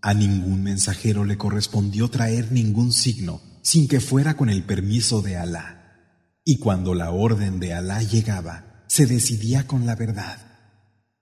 A 0.00 0.14
ningún 0.14 0.62
mensajero 0.62 1.24
le 1.24 1.36
correspondió 1.36 2.08
traer 2.08 2.50
ningún 2.50 2.92
signo 2.92 3.40
sin 3.62 3.88
que 3.88 4.00
fuera 4.00 4.36
con 4.36 4.48
el 4.48 4.62
permiso 4.62 5.22
de 5.22 5.36
Alá. 5.36 5.72
Y 6.44 6.58
cuando 6.58 6.94
la 6.94 7.10
orden 7.10 7.58
de 7.58 7.74
Alá 7.74 8.02
llegaba, 8.02 8.84
se 8.86 9.06
decidía 9.06 9.66
con 9.66 9.84
la 9.84 9.96
verdad, 9.96 10.38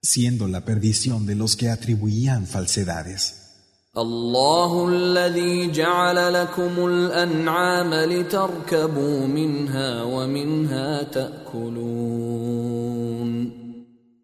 siendo 0.03 0.47
la 0.47 0.65
perdición 0.65 1.25
de 1.25 1.35
los 1.35 1.57
que 1.57 1.71
atribuían 1.71 2.47
falsedades. 2.47 3.41
الله 3.97 4.89
الذي 4.89 5.71
جعل 5.71 6.33
لكم 6.33 6.87
الأنعام 6.87 7.95
لتركبوا 7.95 9.27
منها 9.27 10.03
ومنها 10.03 11.03
تأكلون 11.03 12.25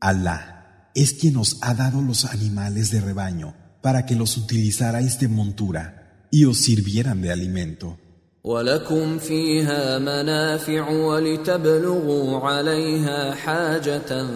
Alá 0.01 0.91
es 0.95 1.13
quien 1.15 1.37
os 1.37 1.59
ha 1.63 1.75
dado 1.75 2.03
los 2.03 2.25
animales 2.25 2.91
de 2.91 3.01
rebaño 3.01 3.55
para 3.83 4.07
que 4.07 4.15
los 4.15 4.37
utilizarais 4.37 5.19
de 5.19 5.29
montura 5.29 6.27
y 6.31 6.45
os 6.45 6.59
sirvieran 6.59 7.23
de 7.23 7.33
alimento. 7.33 7.99
ولكم 8.45 9.19
فيها 9.19 9.99
منافع 9.99 10.91
ولتبلغوا 10.91 12.39
عليها 12.39 13.35
حاجة 13.35 14.27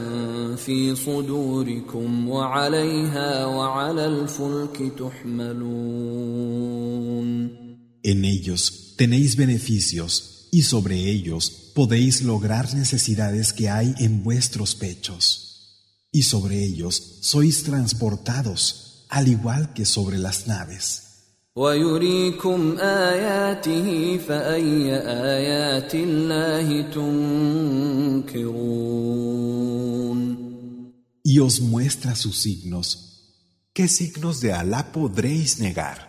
في 0.57 0.95
صدوركم 0.95 2.29
وعليها 2.29 3.47
وعلى 3.47 4.07
الفلك 4.07 4.93
تحملون 4.99 6.45
En 8.07 8.25
ellos 8.27 8.95
tenéis 8.99 9.37
beneficios 9.37 10.49
y 10.53 10.63
sobre 10.63 11.11
ellos 11.11 11.51
podéis 11.75 12.21
lograr 12.23 12.75
necesidades 12.75 13.55
que 13.55 13.71
hay 13.71 13.95
en 13.99 14.23
vuestros 14.23 14.75
pechos. 14.75 15.48
y 16.12 16.24
sobre 16.24 16.64
ellos 16.64 17.20
sois 17.22 17.64
transportados, 17.64 19.06
al 19.10 19.28
igual 19.28 19.74
que 19.74 19.86
sobre 19.86 20.18
las 20.18 20.48
naves. 20.48 21.06
Y 31.24 31.40
os 31.40 31.62
muestra 31.62 32.16
sus 32.16 32.40
signos. 32.40 33.06
¿Qué 33.74 33.88
signos 33.88 34.42
de 34.42 34.54
Alá 34.54 34.92
podréis 34.92 35.60
negar? 35.60 36.09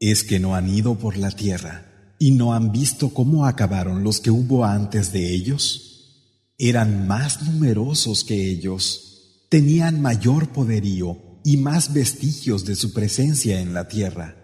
¿Es 0.00 0.22
que 0.22 0.38
no 0.38 0.54
han 0.54 0.68
ido 0.68 0.96
por 0.96 1.16
la 1.16 1.30
tierra 1.32 2.14
y 2.18 2.30
no 2.30 2.54
han 2.54 2.70
visto 2.70 3.12
cómo 3.12 3.46
acabaron 3.46 4.04
los 4.04 4.20
que 4.20 4.30
hubo 4.30 4.64
antes 4.64 5.12
de 5.12 5.34
ellos? 5.34 6.54
Eran 6.56 7.08
más 7.08 7.42
numerosos 7.42 8.22
que 8.24 8.48
ellos, 8.50 9.44
tenían 9.48 10.00
mayor 10.00 10.50
poderío 10.50 11.40
y 11.44 11.56
más 11.56 11.92
vestigios 11.92 12.64
de 12.64 12.76
su 12.76 12.92
presencia 12.92 13.60
en 13.60 13.74
la 13.74 13.88
tierra. 13.88 14.36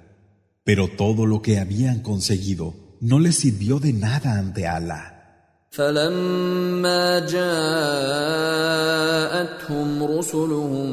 Pero 0.65 0.89
todo 0.89 1.27
lo 1.27 1.43
que 1.43 1.59
habían 1.59 2.01
conseguido 2.01 2.97
no 3.01 3.21
les 3.21 3.37
sirvió 3.37 3.79
de 3.79 3.93
nada 3.93 4.39
ante 4.39 4.67
Alá. 4.67 5.14
فلما 5.75 7.19
جاءتهم 7.35 7.65
رسلهم 10.03 10.91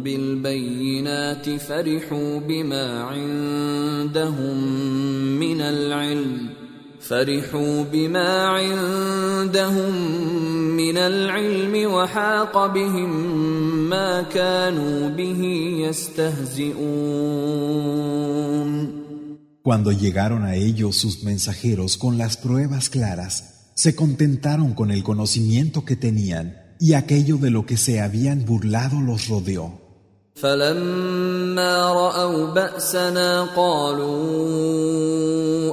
بالبينات 0.00 1.50
فرحوا 1.60 2.38
بما 2.38 3.02
عندهم 3.02 4.56
من 5.40 5.60
العلم 5.60 6.48
فرحوا 7.00 7.82
بما 7.92 8.46
عندهم 8.46 9.94
من 10.76 10.96
العلم 10.96 11.92
وحاق 11.92 12.66
بهم 12.66 13.10
ما 13.90 14.22
كانوا 14.22 15.08
به 15.08 15.42
يستهزئون. 15.84 16.84
Cuando 19.62 19.92
llegaron 19.92 20.44
a 20.44 20.56
ellos 20.56 20.96
sus 20.96 21.22
mensajeros 21.24 21.96
con 21.98 22.18
las 22.18 22.36
pruebas 22.36 22.90
claras, 22.90 23.53
se 23.75 23.95
contentaron 23.95 24.73
con 24.73 24.91
el 24.91 25.03
conocimiento 25.03 25.85
que 25.85 25.95
tenían 25.95 26.75
y 26.79 26.93
aquello 26.93 27.37
de 27.37 27.49
lo 27.49 27.65
que 27.65 27.77
se 27.77 28.01
habían 28.01 28.45
burlado 28.45 28.99
los 29.01 29.27
rodeó. 29.27 29.89
فلما 30.35 31.93
رأوا 31.93 32.53
بأسنا 32.53 33.43
قالوا 33.55 34.19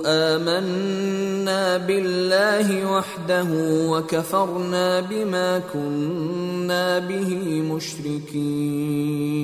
آمنا 0.07 1.76
بالله 1.76 2.93
وحده 2.93 3.49
وكفرنا 3.91 5.01
بما 5.01 5.59
كنا 5.59 6.99
به 6.99 7.62
مشركين 7.62 9.37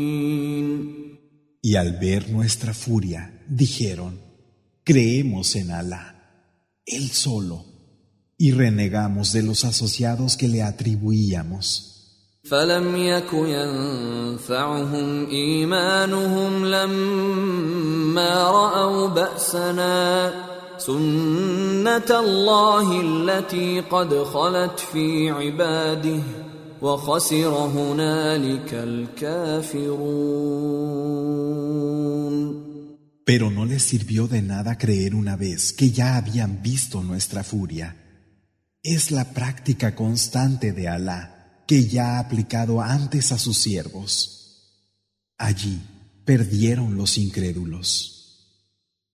Y 1.64 1.76
al 1.76 1.92
ver 2.00 2.28
nuestra 2.28 2.74
furia, 2.74 3.22
dijeron, 3.48 4.20
creemos 4.82 5.54
en 5.54 5.70
Alá, 5.70 6.04
Él 6.84 7.10
solo, 7.10 7.64
y 8.38 8.52
renegamos 8.52 9.32
de 9.32 9.42
los 9.42 9.64
asociados 9.64 10.36
que 10.36 10.48
le 10.48 10.62
atribuíamos. 10.62 11.92
فلم 12.44 12.96
يك 12.96 13.32
ينفعهم 13.32 15.26
إيمانهم 15.30 16.64
لما 16.66 18.50
رأوا 18.50 19.08
بأسنا 19.08 20.34
سنة 20.78 22.20
الله 22.20 23.00
التي 23.00 23.80
قد 23.80 24.14
خلت 24.14 24.80
في 24.80 25.30
عباده 25.30 26.22
وخسر 26.82 27.54
هنالك 27.54 28.74
الكافرون 28.74 30.22
Pero 33.24 33.52
no 33.52 33.64
les 33.64 33.84
sirvió 33.84 34.26
de 34.26 34.42
nada 34.42 34.76
creer 34.76 35.14
una 35.14 35.36
vez 35.36 35.72
que 35.72 35.92
ya 35.92 36.16
habían 36.16 36.60
visto 36.60 37.04
nuestra 37.04 37.44
furia. 37.44 37.94
Es 38.89 39.11
la 39.11 39.33
práctica 39.33 39.95
constante 39.95 40.71
de 40.71 40.87
Alá 40.87 41.63
que 41.67 41.89
ya 41.89 42.15
ha 42.15 42.19
aplicado 42.19 42.81
antes 42.81 43.33
a 43.33 43.37
sus 43.37 43.57
siervos. 43.57 44.93
Allí 45.37 45.81
perdieron 46.23 46.95
los 46.95 47.17
incrédulos. 47.17 48.16